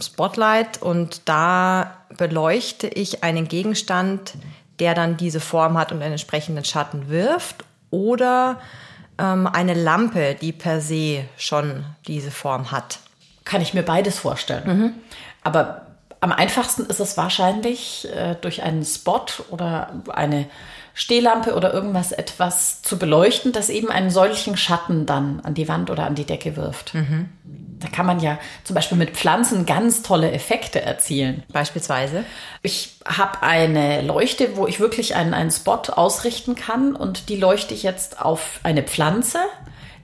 Spotlight 0.01 0.81
und 0.81 1.21
da 1.25 1.97
beleuchte 2.17 2.87
ich 2.87 3.23
einen 3.23 3.47
Gegenstand, 3.47 4.33
der 4.79 4.93
dann 4.93 5.17
diese 5.17 5.39
Form 5.39 5.77
hat 5.77 5.91
und 5.91 6.01
einen 6.01 6.13
entsprechenden 6.13 6.65
Schatten 6.65 7.09
wirft 7.09 7.63
oder 7.89 8.59
ähm, 9.17 9.47
eine 9.47 9.73
Lampe, 9.73 10.35
die 10.39 10.51
per 10.51 10.81
se 10.81 11.23
schon 11.37 11.85
diese 12.05 12.31
Form 12.31 12.71
hat. 12.71 12.99
Kann 13.45 13.61
ich 13.61 13.73
mir 13.73 13.83
beides 13.83 14.19
vorstellen. 14.19 14.67
Mhm. 14.67 14.93
Aber 15.43 15.87
am 16.19 16.31
einfachsten 16.31 16.85
ist 16.85 16.99
es 16.99 17.17
wahrscheinlich 17.17 18.07
äh, 18.13 18.35
durch 18.41 18.63
einen 18.63 18.83
Spot 18.83 19.25
oder 19.49 19.93
eine 20.09 20.47
Stehlampe 20.93 21.55
oder 21.55 21.73
irgendwas 21.73 22.11
etwas 22.11 22.81
zu 22.81 22.97
beleuchten, 22.97 23.51
das 23.51 23.69
eben 23.69 23.89
einen 23.89 24.09
solchen 24.09 24.57
Schatten 24.57 25.05
dann 25.05 25.41
an 25.41 25.53
die 25.53 25.67
Wand 25.67 25.91
oder 25.91 26.05
an 26.05 26.15
die 26.15 26.25
Decke 26.25 26.55
wirft. 26.55 26.95
Mhm. 26.95 27.29
Da 27.79 27.87
kann 27.89 28.05
man 28.05 28.19
ja 28.19 28.39
zum 28.63 28.73
Beispiel 28.75 28.97
mit 28.97 29.11
Pflanzen 29.11 29.65
ganz 29.65 30.01
tolle 30.01 30.31
Effekte 30.31 30.81
erzielen. 30.81 31.43
Beispielsweise? 31.51 32.25
Ich 32.63 32.95
habe 33.05 33.43
eine 33.43 34.01
Leuchte, 34.01 34.57
wo 34.57 34.67
ich 34.67 34.79
wirklich 34.79 35.15
einen, 35.15 35.33
einen 35.33 35.51
Spot 35.51 35.81
ausrichten 35.91 36.55
kann 36.55 36.95
und 36.95 37.29
die 37.29 37.37
leuchte 37.37 37.73
ich 37.73 37.83
jetzt 37.83 38.21
auf 38.21 38.59
eine 38.63 38.83
Pflanze. 38.83 39.39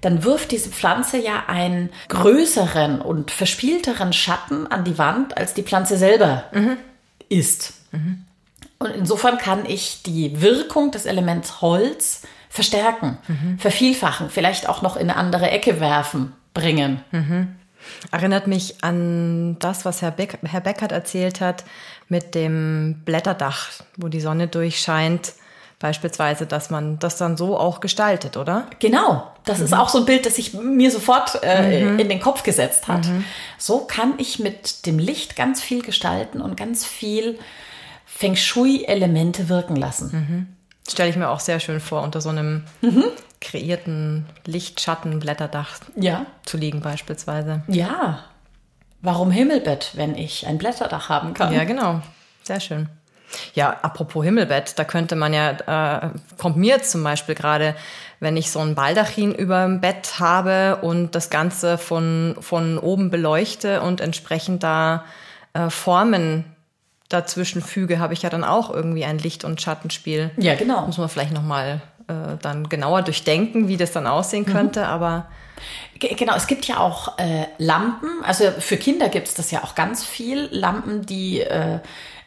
Dann 0.02 0.24
wirft 0.24 0.52
diese 0.52 0.70
Pflanze 0.70 1.18
ja 1.18 1.46
einen 1.48 1.90
größeren 2.10 3.02
und 3.02 3.32
verspielteren 3.32 4.14
Schatten 4.14 4.68
an 4.68 4.84
die 4.84 4.98
Wand, 4.98 5.38
als 5.38 5.54
die 5.54 5.64
Pflanze 5.64 5.98
selber 5.98 6.44
mhm. 6.52 6.78
ist. 7.30 7.74
Mhm. 7.92 8.26
Und 8.80 8.92
insofern 8.92 9.38
kann 9.38 9.66
ich 9.66 10.04
die 10.04 10.42
Wirkung 10.42 10.92
des 10.92 11.06
Elements 11.06 11.62
Holz 11.62 12.24
verstärken, 12.50 13.18
mhm. 13.28 13.58
vervielfachen, 13.58 14.30
vielleicht 14.30 14.68
auch 14.68 14.82
noch 14.82 14.98
in 14.98 15.10
eine 15.10 15.16
andere 15.16 15.50
Ecke 15.50 15.80
werfen, 15.80 16.34
bringen. 16.54 17.02
Mhm. 17.12 17.56
Erinnert 18.12 18.48
mich 18.48 18.84
an 18.84 19.58
das, 19.60 19.86
was 19.86 20.02
Herr, 20.02 20.12
Beck, 20.12 20.40
Herr 20.44 20.62
Beckert 20.62 20.92
erzählt 20.92 21.42
hat 21.42 21.64
mit 22.10 22.36
dem 22.36 23.02
Blätterdach, 23.06 23.70
wo 23.98 24.08
die 24.08 24.22
Sonne 24.22 24.48
durchscheint. 24.48 25.34
Beispielsweise, 25.80 26.46
dass 26.46 26.70
man 26.70 26.98
das 27.00 27.18
dann 27.18 27.36
so 27.36 27.58
auch 27.58 27.82
gestaltet, 27.82 28.38
oder? 28.38 28.68
Genau. 28.80 29.28
Das 29.44 29.58
mhm. 29.58 29.66
ist 29.66 29.74
auch 29.74 29.90
so 29.90 29.98
ein 30.00 30.06
Bild, 30.06 30.26
das 30.26 30.36
sich 30.36 30.54
mir 30.54 30.90
sofort 30.92 31.40
äh, 31.44 31.84
mhm. 31.84 32.00
in 32.00 32.08
den 32.08 32.22
Kopf 32.22 32.44
gesetzt 32.44 32.88
hat. 32.88 33.06
Mhm. 33.06 33.26
So 33.58 33.80
kann 33.80 34.14
ich 34.18 34.40
mit 34.40 34.86
dem 34.86 34.98
Licht 34.98 35.36
ganz 35.36 35.62
viel 35.62 35.82
gestalten 35.82 36.40
und 36.40 36.56
ganz 36.56 36.86
viel 36.86 37.38
Feng 38.06 38.38
Shui-Elemente 38.38 39.50
wirken 39.50 39.76
lassen. 39.76 40.53
Stelle 40.90 41.10
ich 41.10 41.16
mir 41.16 41.30
auch 41.30 41.40
sehr 41.40 41.60
schön 41.60 41.80
vor, 41.80 42.02
unter 42.02 42.22
so 42.22 42.30
einem 42.30 42.64
mhm. 42.82 43.06
kreierten 43.40 44.26
Lichtschattenblätterdach 44.46 45.80
ja. 45.96 46.26
zu 46.46 46.58
liegen 46.58 46.82
beispielsweise. 46.82 47.64
Ja. 47.68 48.20
Warum 49.02 49.32
Himmelbett, 49.32 49.92
wenn 49.96 50.16
ich 50.16 50.48
ein 50.48 50.58
Blätterdach 50.58 51.10
haben 51.10 51.34
kann? 51.34 51.54
Ja, 51.54 51.64
genau. 51.64 52.02
Sehr 52.44 52.60
schön. 52.60 52.90
Ja, 53.54 53.78
apropos 53.82 54.24
Himmelbett, 54.24 54.78
da 54.78 54.84
könnte 54.84 55.16
man 55.16 55.34
ja, 55.34 55.52
äh, 55.52 56.10
kommt 56.38 56.58
mir 56.58 56.82
zum 56.84 57.04
Beispiel 57.04 57.36
gerade, 57.36 57.76
wenn 58.20 58.38
ich 58.38 58.52
so 58.52 58.60
ein 58.60 58.76
Baldachin 58.76 59.34
über 59.34 59.64
dem 59.64 59.82
Bett 59.82 60.20
habe 60.20 60.80
und 60.82 61.16
das 61.16 61.30
Ganze 61.30 61.78
von, 61.78 62.36
von 62.40 62.78
oben 62.78 63.10
beleuchte 63.10 63.82
und 63.82 64.02
entsprechend 64.02 64.64
da 64.64 65.06
äh, 65.54 65.70
Formen 65.70 66.46
dazwischen 67.14 67.62
füge, 67.62 68.00
habe 68.00 68.14
ich 68.14 68.22
ja 68.24 68.30
dann 68.30 68.44
auch 68.44 68.70
irgendwie 68.70 69.06
ein 69.06 69.18
Licht- 69.18 69.44
und 69.44 69.62
Schattenspiel. 69.62 70.32
Ja, 70.38 70.56
genau. 70.56 70.86
Muss 70.86 70.98
man 70.98 71.10
vielleicht 71.10 71.34
nochmal 71.34 71.82
äh, 72.08 72.38
dann 72.42 72.70
genauer 72.70 73.02
durchdenken, 73.04 73.68
wie 73.68 73.78
das 73.78 73.92
dann 73.92 74.08
aussehen 74.08 74.46
mhm. 74.48 74.52
könnte, 74.52 74.80
mhm. 74.82 74.88
aber 74.88 75.28
Genau, 76.00 76.36
es 76.36 76.48
gibt 76.48 76.66
ja 76.66 76.80
auch 76.80 77.18
äh, 77.18 77.46
Lampen, 77.58 78.10
also 78.24 78.52
für 78.60 78.76
Kinder 78.76 79.08
gibt 79.08 79.30
es 79.30 79.36
das 79.36 79.52
ja 79.52 79.64
auch 79.64 79.76
ganz 79.76 80.04
viel, 80.04 80.50
Lampen, 80.52 81.06
die 81.06 81.40
äh, 81.40 81.80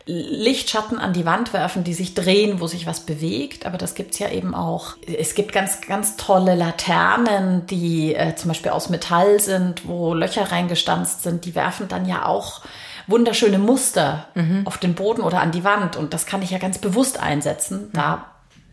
Lichtschatten 0.08 1.00
an 1.00 1.12
die 1.12 1.26
Wand 1.26 1.52
werfen, 1.52 1.82
die 1.82 1.92
sich 1.92 2.14
drehen, 2.14 2.60
wo 2.60 2.68
sich 2.68 2.86
was 2.86 3.00
bewegt. 3.00 3.66
Aber 3.66 3.76
das 3.76 3.96
gibt's 3.96 4.20
ja 4.20 4.30
eben 4.30 4.54
auch. 4.54 4.96
Es 5.04 5.34
gibt 5.34 5.52
ganz, 5.52 5.80
ganz 5.80 6.16
tolle 6.16 6.54
Laternen, 6.54 7.66
die 7.66 8.14
äh, 8.14 8.36
zum 8.36 8.48
Beispiel 8.48 8.70
aus 8.70 8.88
Metall 8.88 9.40
sind, 9.40 9.86
wo 9.88 10.14
Löcher 10.14 10.52
reingestanzt 10.52 11.24
sind. 11.24 11.44
Die 11.44 11.56
werfen 11.56 11.88
dann 11.88 12.06
ja 12.06 12.24
auch 12.24 12.60
wunderschöne 13.06 13.58
Muster 13.58 14.26
mhm. 14.34 14.66
auf 14.66 14.78
den 14.78 14.94
Boden 14.94 15.22
oder 15.22 15.40
an 15.40 15.52
die 15.52 15.64
Wand. 15.64 15.96
Und 15.96 16.14
das 16.14 16.26
kann 16.26 16.42
ich 16.42 16.50
ja 16.50 16.58
ganz 16.58 16.78
bewusst 16.78 17.20
einsetzen, 17.20 17.88
mhm. 17.88 17.92
da 17.92 18.26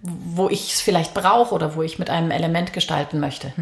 wo 0.05 0.49
ich 0.49 0.73
es 0.73 0.81
vielleicht 0.81 1.13
brauche 1.13 1.55
oder 1.55 1.75
wo 1.75 1.81
ich 1.81 1.97
mit 1.97 2.09
einem 2.09 2.29
Element 2.29 2.73
gestalten 2.73 3.21
möchte. 3.21 3.53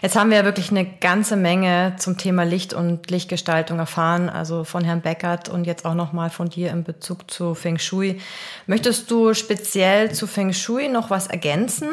Jetzt 0.00 0.16
haben 0.16 0.30
wir 0.30 0.38
ja 0.38 0.44
wirklich 0.44 0.70
eine 0.70 0.86
ganze 0.86 1.36
Menge 1.36 1.94
zum 1.98 2.16
Thema 2.16 2.44
Licht 2.44 2.72
und 2.72 3.10
Lichtgestaltung 3.10 3.78
erfahren, 3.78 4.30
also 4.30 4.64
von 4.64 4.84
Herrn 4.84 5.02
Beckert 5.02 5.50
und 5.50 5.66
jetzt 5.66 5.84
auch 5.84 5.94
nochmal 5.94 6.30
von 6.30 6.48
dir 6.48 6.70
in 6.70 6.82
Bezug 6.82 7.30
zu 7.30 7.54
Feng 7.54 7.78
Shui. 7.78 8.20
Möchtest 8.66 9.10
du 9.10 9.34
speziell 9.34 10.12
zu 10.12 10.26
Feng 10.26 10.54
Shui 10.54 10.88
noch 10.88 11.10
was 11.10 11.26
ergänzen? 11.26 11.88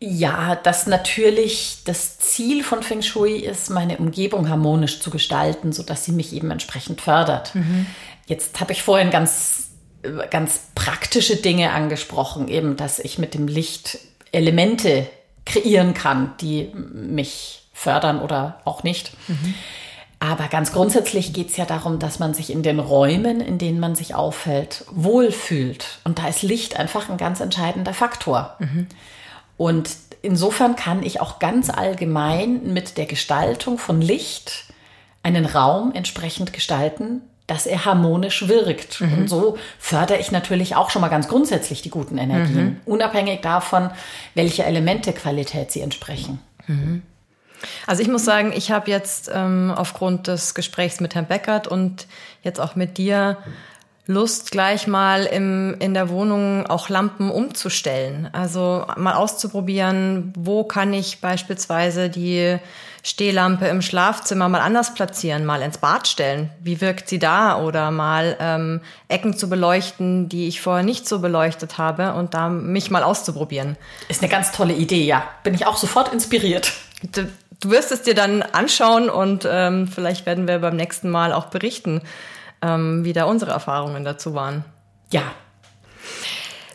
Ja, 0.00 0.54
dass 0.54 0.86
natürlich 0.86 1.78
das 1.84 2.18
Ziel 2.18 2.62
von 2.62 2.82
Feng 2.82 3.02
Shui 3.02 3.36
ist, 3.36 3.70
meine 3.70 3.98
Umgebung 3.98 4.48
harmonisch 4.48 5.00
zu 5.00 5.10
gestalten, 5.10 5.72
sodass 5.72 6.04
sie 6.04 6.12
mich 6.12 6.32
eben 6.32 6.50
entsprechend 6.50 7.00
fördert. 7.00 7.54
Mhm. 7.54 7.86
Jetzt 8.26 8.60
habe 8.60 8.72
ich 8.72 8.82
vorhin 8.82 9.10
ganz 9.10 9.68
ganz 10.30 10.60
praktische 10.74 11.36
Dinge 11.36 11.72
angesprochen, 11.72 12.48
eben, 12.48 12.76
dass 12.76 12.98
ich 12.98 13.18
mit 13.18 13.34
dem 13.34 13.48
Licht 13.48 13.98
Elemente 14.32 15.08
kreieren 15.44 15.94
kann, 15.94 16.32
die 16.40 16.70
mich 16.74 17.68
fördern 17.72 18.20
oder 18.20 18.60
auch 18.64 18.82
nicht. 18.82 19.12
Mhm. 19.28 19.54
Aber 20.20 20.48
ganz 20.48 20.72
grundsätzlich 20.72 21.32
geht 21.32 21.50
es 21.50 21.56
ja 21.56 21.64
darum, 21.64 22.00
dass 22.00 22.18
man 22.18 22.34
sich 22.34 22.50
in 22.50 22.62
den 22.62 22.80
Räumen, 22.80 23.40
in 23.40 23.58
denen 23.58 23.78
man 23.78 23.94
sich 23.94 24.14
aufhält, 24.16 24.84
wohlfühlt. 24.90 26.00
Und 26.02 26.18
da 26.18 26.28
ist 26.28 26.42
Licht 26.42 26.76
einfach 26.76 27.08
ein 27.08 27.18
ganz 27.18 27.40
entscheidender 27.40 27.94
Faktor. 27.94 28.56
Mhm. 28.58 28.88
Und 29.58 29.90
insofern 30.22 30.76
kann 30.76 31.02
ich 31.02 31.20
auch 31.20 31.38
ganz 31.38 31.68
allgemein 31.68 32.72
mit 32.72 32.96
der 32.96 33.04
Gestaltung 33.04 33.76
von 33.76 34.00
Licht 34.00 34.64
einen 35.22 35.44
Raum 35.44 35.92
entsprechend 35.92 36.54
gestalten, 36.54 37.20
dass 37.46 37.66
er 37.66 37.84
harmonisch 37.84 38.46
wirkt. 38.46 39.00
Mhm. 39.00 39.12
Und 39.14 39.28
so 39.28 39.58
fördere 39.78 40.18
ich 40.18 40.30
natürlich 40.30 40.76
auch 40.76 40.90
schon 40.90 41.02
mal 41.02 41.08
ganz 41.08 41.28
grundsätzlich 41.28 41.82
die 41.82 41.90
guten 41.90 42.18
Energien, 42.18 42.64
mhm. 42.64 42.80
unabhängig 42.86 43.40
davon, 43.40 43.90
welche 44.34 44.64
Elementequalität 44.64 45.72
sie 45.72 45.80
entsprechen. 45.80 46.40
Mhm. 46.66 47.02
Also 47.86 48.02
ich 48.02 48.08
muss 48.08 48.24
sagen, 48.24 48.52
ich 48.54 48.70
habe 48.70 48.90
jetzt 48.90 49.30
ähm, 49.34 49.72
aufgrund 49.74 50.28
des 50.28 50.54
Gesprächs 50.54 51.00
mit 51.00 51.14
Herrn 51.14 51.26
Beckert 51.26 51.66
und 51.66 52.06
jetzt 52.42 52.60
auch 52.60 52.76
mit 52.76 52.98
dir 52.98 53.38
Lust, 54.10 54.52
gleich 54.52 54.86
mal 54.86 55.26
im, 55.26 55.76
in 55.80 55.92
der 55.92 56.08
Wohnung 56.08 56.66
auch 56.66 56.88
Lampen 56.88 57.30
umzustellen. 57.30 58.30
Also 58.32 58.86
mal 58.96 59.12
auszuprobieren, 59.12 60.32
wo 60.34 60.64
kann 60.64 60.94
ich 60.94 61.20
beispielsweise 61.20 62.08
die 62.08 62.56
Stehlampe 63.02 63.66
im 63.66 63.82
Schlafzimmer 63.82 64.48
mal 64.48 64.62
anders 64.62 64.94
platzieren, 64.94 65.44
mal 65.44 65.60
ins 65.60 65.76
Bad 65.76 66.08
stellen. 66.08 66.48
Wie 66.58 66.80
wirkt 66.80 67.10
sie 67.10 67.18
da? 67.18 67.60
Oder 67.60 67.90
mal 67.90 68.38
ähm, 68.40 68.80
Ecken 69.08 69.36
zu 69.36 69.50
beleuchten, 69.50 70.30
die 70.30 70.48
ich 70.48 70.62
vorher 70.62 70.84
nicht 70.84 71.06
so 71.06 71.18
beleuchtet 71.18 71.76
habe 71.76 72.14
und 72.14 72.32
da 72.32 72.48
mich 72.48 72.90
mal 72.90 73.02
auszuprobieren. 73.02 73.76
Ist 74.08 74.22
eine 74.22 74.30
ganz 74.30 74.52
tolle 74.52 74.72
Idee, 74.72 75.04
ja. 75.04 75.22
Bin 75.42 75.52
ich 75.52 75.66
auch 75.66 75.76
sofort 75.76 76.14
inspiriert. 76.14 76.72
Du, 77.12 77.30
du 77.60 77.70
wirst 77.70 77.92
es 77.92 78.04
dir 78.04 78.14
dann 78.14 78.40
anschauen 78.40 79.10
und 79.10 79.46
ähm, 79.46 79.86
vielleicht 79.86 80.24
werden 80.24 80.48
wir 80.48 80.60
beim 80.60 80.76
nächsten 80.76 81.10
Mal 81.10 81.34
auch 81.34 81.46
berichten 81.46 82.00
ähm, 82.62 83.04
wie 83.04 83.12
da 83.12 83.24
unsere 83.24 83.50
Erfahrungen 83.50 84.04
dazu 84.04 84.34
waren. 84.34 84.64
Ja. 85.10 85.22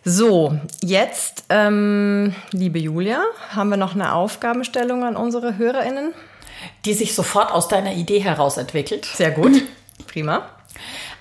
So, 0.05 0.57
jetzt, 0.81 1.45
ähm, 1.49 2.35
liebe 2.51 2.79
Julia, 2.79 3.23
haben 3.49 3.69
wir 3.69 3.77
noch 3.77 3.95
eine 3.95 4.13
Aufgabenstellung 4.13 5.03
an 5.03 5.15
unsere 5.15 5.57
HörerInnen? 5.57 6.13
Die 6.85 6.93
sich 6.93 7.15
sofort 7.15 7.51
aus 7.51 7.67
deiner 7.67 7.93
Idee 7.93 8.19
heraus 8.19 8.57
entwickelt. 8.57 9.05
Sehr 9.05 9.31
gut. 9.31 9.61
Prima. 10.07 10.49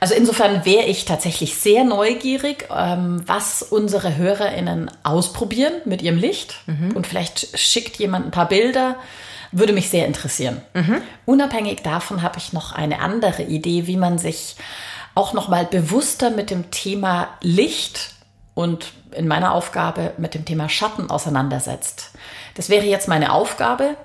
Also 0.01 0.15
insofern 0.15 0.65
wäre 0.65 0.87
ich 0.87 1.05
tatsächlich 1.05 1.57
sehr 1.57 1.85
neugierig, 1.85 2.67
ähm, 2.77 3.23
was 3.27 3.63
unsere 3.63 4.17
HörerInnen 4.17 4.91
ausprobieren 5.05 5.75
mit 5.85 6.03
ihrem 6.03 6.19
Licht. 6.19 6.57
Mhm. 6.67 6.97
Und 6.97 7.07
vielleicht 7.07 7.57
schickt 7.57 7.99
jemand 7.99 8.27
ein 8.27 8.31
paar 8.33 8.49
Bilder 8.49 8.97
würde 9.53 9.73
mich 9.73 9.91
sehr 9.91 10.07
interessieren. 10.07 10.61
Mhm. 10.75 11.03
Unabhängig 11.27 11.83
davon 11.83 12.23
habe 12.23 12.39
ich 12.39 12.53
noch 12.53 12.73
eine 12.73 13.01
andere 13.01 13.43
Idee, 13.43 13.87
wie 13.87 13.99
man 13.99 14.19
sich 14.19 14.57
auch 15.15 15.35
noch 15.35 15.49
mal 15.49 15.67
bewusster 15.67 16.31
mit 16.31 16.51
dem 16.51 16.71
Thema 16.71 17.29
Licht 17.43 18.15
und 18.55 18.93
in 19.13 19.29
meiner 19.29 19.53
Aufgabe 19.53 20.13
mit 20.17 20.35
dem 20.35 20.47
Thema 20.47 20.69
Schatten 20.69 21.11
auseinandersetzt. 21.11 22.13
Das 22.55 22.71
wäre 22.71 22.87
jetzt 22.87 23.09
meine 23.09 23.33
Aufgabe, 23.33 23.97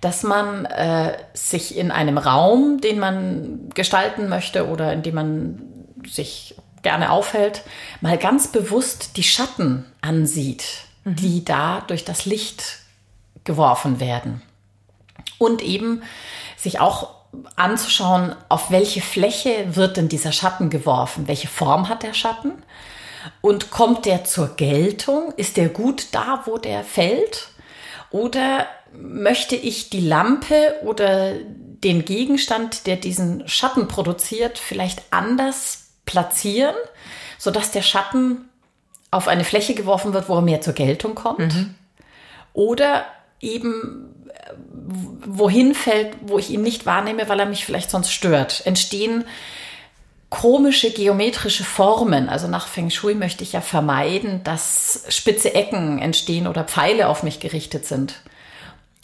dass 0.00 0.24
man 0.24 0.64
äh, 0.64 1.16
sich 1.34 1.76
in 1.76 1.90
einem 1.90 2.18
Raum, 2.18 2.80
den 2.80 2.98
man 2.98 3.68
gestalten 3.74 4.28
möchte 4.28 4.68
oder 4.68 4.92
in 4.92 5.02
dem 5.02 5.14
man 5.14 5.62
sich 6.06 6.56
gerne 6.82 7.10
aufhält, 7.10 7.62
mal 8.00 8.18
ganz 8.18 8.48
bewusst 8.48 9.16
die 9.16 9.22
Schatten 9.22 9.84
ansieht, 10.00 10.64
mhm. 11.04 11.16
die 11.16 11.44
da 11.44 11.82
durch 11.86 12.04
das 12.04 12.24
Licht 12.24 12.78
geworfen 13.44 14.00
werden 14.00 14.42
und 15.40 15.62
eben 15.62 16.02
sich 16.58 16.80
auch 16.80 17.14
anzuschauen, 17.56 18.36
auf 18.50 18.70
welche 18.70 19.00
Fläche 19.00 19.74
wird 19.74 19.96
denn 19.96 20.08
dieser 20.08 20.32
Schatten 20.32 20.68
geworfen, 20.68 21.28
welche 21.28 21.48
Form 21.48 21.88
hat 21.88 22.02
der 22.02 22.12
Schatten 22.12 22.62
und 23.40 23.70
kommt 23.70 24.04
der 24.04 24.24
zur 24.24 24.56
Geltung, 24.56 25.32
ist 25.36 25.56
der 25.56 25.70
gut 25.70 26.08
da, 26.12 26.42
wo 26.44 26.58
der 26.58 26.84
fällt 26.84 27.48
oder 28.10 28.66
möchte 28.92 29.56
ich 29.56 29.88
die 29.88 30.00
Lampe 30.00 30.74
oder 30.82 31.34
den 31.38 32.04
Gegenstand, 32.04 32.86
der 32.86 32.96
diesen 32.96 33.48
Schatten 33.48 33.88
produziert, 33.88 34.58
vielleicht 34.58 35.02
anders 35.10 35.92
platzieren, 36.04 36.74
sodass 37.38 37.70
der 37.70 37.82
Schatten 37.82 38.48
auf 39.10 39.26
eine 39.26 39.44
Fläche 39.44 39.74
geworfen 39.74 40.12
wird, 40.12 40.28
wo 40.28 40.34
er 40.34 40.42
mehr 40.42 40.60
zur 40.60 40.74
Geltung 40.74 41.14
kommt. 41.14 41.54
Mhm. 41.54 41.74
Oder 42.52 43.06
eben 43.40 44.09
wohin 45.26 45.74
fällt, 45.74 46.16
wo 46.22 46.38
ich 46.38 46.50
ihn 46.50 46.62
nicht 46.62 46.86
wahrnehme, 46.86 47.28
weil 47.28 47.40
er 47.40 47.46
mich 47.46 47.64
vielleicht 47.64 47.90
sonst 47.90 48.12
stört. 48.12 48.62
Entstehen 48.66 49.24
komische 50.30 50.92
geometrische 50.92 51.64
Formen. 51.64 52.28
Also 52.28 52.46
nach 52.46 52.68
Feng 52.68 52.88
Shui 52.88 53.14
möchte 53.14 53.42
ich 53.42 53.52
ja 53.52 53.60
vermeiden, 53.60 54.42
dass 54.44 55.04
spitze 55.08 55.54
Ecken 55.54 55.98
entstehen 55.98 56.46
oder 56.46 56.64
Pfeile 56.64 57.08
auf 57.08 57.22
mich 57.22 57.40
gerichtet 57.40 57.84
sind. 57.84 58.22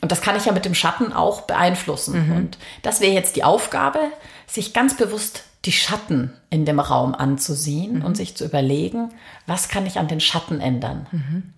Und 0.03 0.13
das 0.13 0.21
kann 0.21 0.37
ich 0.37 0.45
ja 0.45 0.53
mit 0.53 0.65
dem 0.65 0.75
Schatten 0.75 1.13
auch 1.13 1.43
beeinflussen. 1.43 2.29
Mhm. 2.29 2.37
Und 2.37 2.59
das 2.83 3.01
wäre 3.01 3.13
jetzt 3.13 3.35
die 3.37 3.45
Aufgabe, 3.45 3.99
sich 4.47 4.73
ganz 4.73 4.97
bewusst 4.97 5.45
die 5.65 5.73
Schatten 5.73 6.33
in 6.49 6.65
dem 6.65 6.79
Raum 6.79 7.15
anzusehen 7.15 7.99
mhm. 7.99 8.05
und 8.05 8.17
sich 8.17 8.37
zu 8.37 8.45
überlegen, 8.45 9.11
was 9.47 9.69
kann 9.69 9.85
ich 9.85 9.99
an 9.99 10.07
den 10.07 10.21
Schatten 10.21 10.61
ändern. 10.61 11.07
Mhm. 11.11 11.55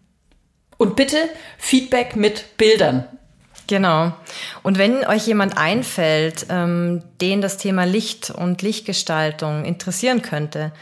Und 0.78 0.96
bitte 0.96 1.18
Feedback 1.58 2.16
mit 2.16 2.56
Bildern. 2.56 3.04
Genau. 3.68 4.12
Und 4.62 4.78
wenn 4.78 5.06
euch 5.06 5.26
jemand 5.26 5.56
einfällt, 5.56 6.46
ähm, 6.48 7.02
den 7.20 7.40
das 7.40 7.58
Thema 7.58 7.84
Licht 7.84 8.30
und 8.30 8.62
Lichtgestaltung 8.62 9.64
interessieren 9.64 10.22
könnte, 10.22 10.72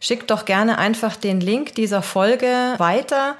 schickt 0.00 0.30
doch 0.30 0.46
gerne 0.46 0.78
einfach 0.78 1.16
den 1.16 1.40
Link 1.40 1.74
dieser 1.74 2.02
Folge 2.02 2.74
weiter 2.78 3.34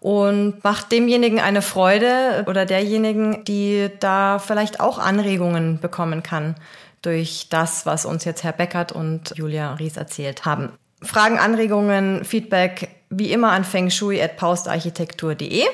und 0.00 0.64
macht 0.64 0.90
demjenigen 0.90 1.40
eine 1.40 1.62
Freude 1.62 2.44
oder 2.48 2.66
derjenigen, 2.66 3.44
die 3.44 3.90
da 4.00 4.40
vielleicht 4.40 4.80
auch 4.80 4.98
Anregungen 4.98 5.78
bekommen 5.78 6.24
kann 6.24 6.56
durch 7.02 7.46
das, 7.48 7.86
was 7.86 8.04
uns 8.04 8.24
jetzt 8.24 8.42
Herr 8.42 8.52
Beckert 8.52 8.90
und 8.90 9.34
Julia 9.36 9.74
Ries 9.74 9.96
erzählt 9.96 10.44
haben. 10.44 10.72
Fragen, 11.00 11.38
Anregungen, 11.38 12.24
Feedback 12.24 12.88
wie 13.10 13.32
immer 13.32 13.52
an 13.52 13.64
fengshui@paustarchitektur.de. 13.64 15.64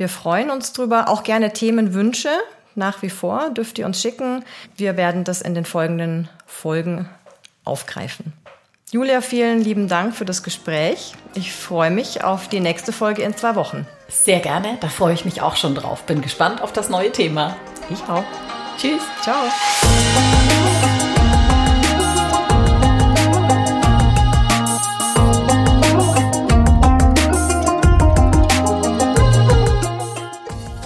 Wir 0.00 0.08
freuen 0.08 0.48
uns 0.48 0.72
drüber. 0.72 1.10
Auch 1.10 1.24
gerne 1.24 1.52
Themenwünsche 1.52 2.30
nach 2.74 3.02
wie 3.02 3.10
vor 3.10 3.50
dürft 3.50 3.78
ihr 3.78 3.84
uns 3.84 4.00
schicken. 4.00 4.42
Wir 4.74 4.96
werden 4.96 5.24
das 5.24 5.42
in 5.42 5.54
den 5.54 5.66
folgenden 5.66 6.30
Folgen 6.46 7.06
aufgreifen. 7.64 8.32
Julia, 8.90 9.20
vielen 9.20 9.60
lieben 9.60 9.88
Dank 9.88 10.16
für 10.16 10.24
das 10.24 10.42
Gespräch. 10.42 11.12
Ich 11.34 11.52
freue 11.52 11.90
mich 11.90 12.24
auf 12.24 12.48
die 12.48 12.60
nächste 12.60 12.94
Folge 12.94 13.20
in 13.20 13.36
zwei 13.36 13.56
Wochen. 13.56 13.86
Sehr 14.08 14.40
gerne, 14.40 14.78
da 14.80 14.88
freue 14.88 15.12
ich 15.12 15.26
mich 15.26 15.42
auch 15.42 15.56
schon 15.56 15.74
drauf. 15.74 16.04
Bin 16.04 16.22
gespannt 16.22 16.62
auf 16.62 16.72
das 16.72 16.88
neue 16.88 17.12
Thema. 17.12 17.54
Ich 17.90 18.02
auch. 18.04 18.24
Tschüss. 18.78 19.02
Ciao. 19.20 19.50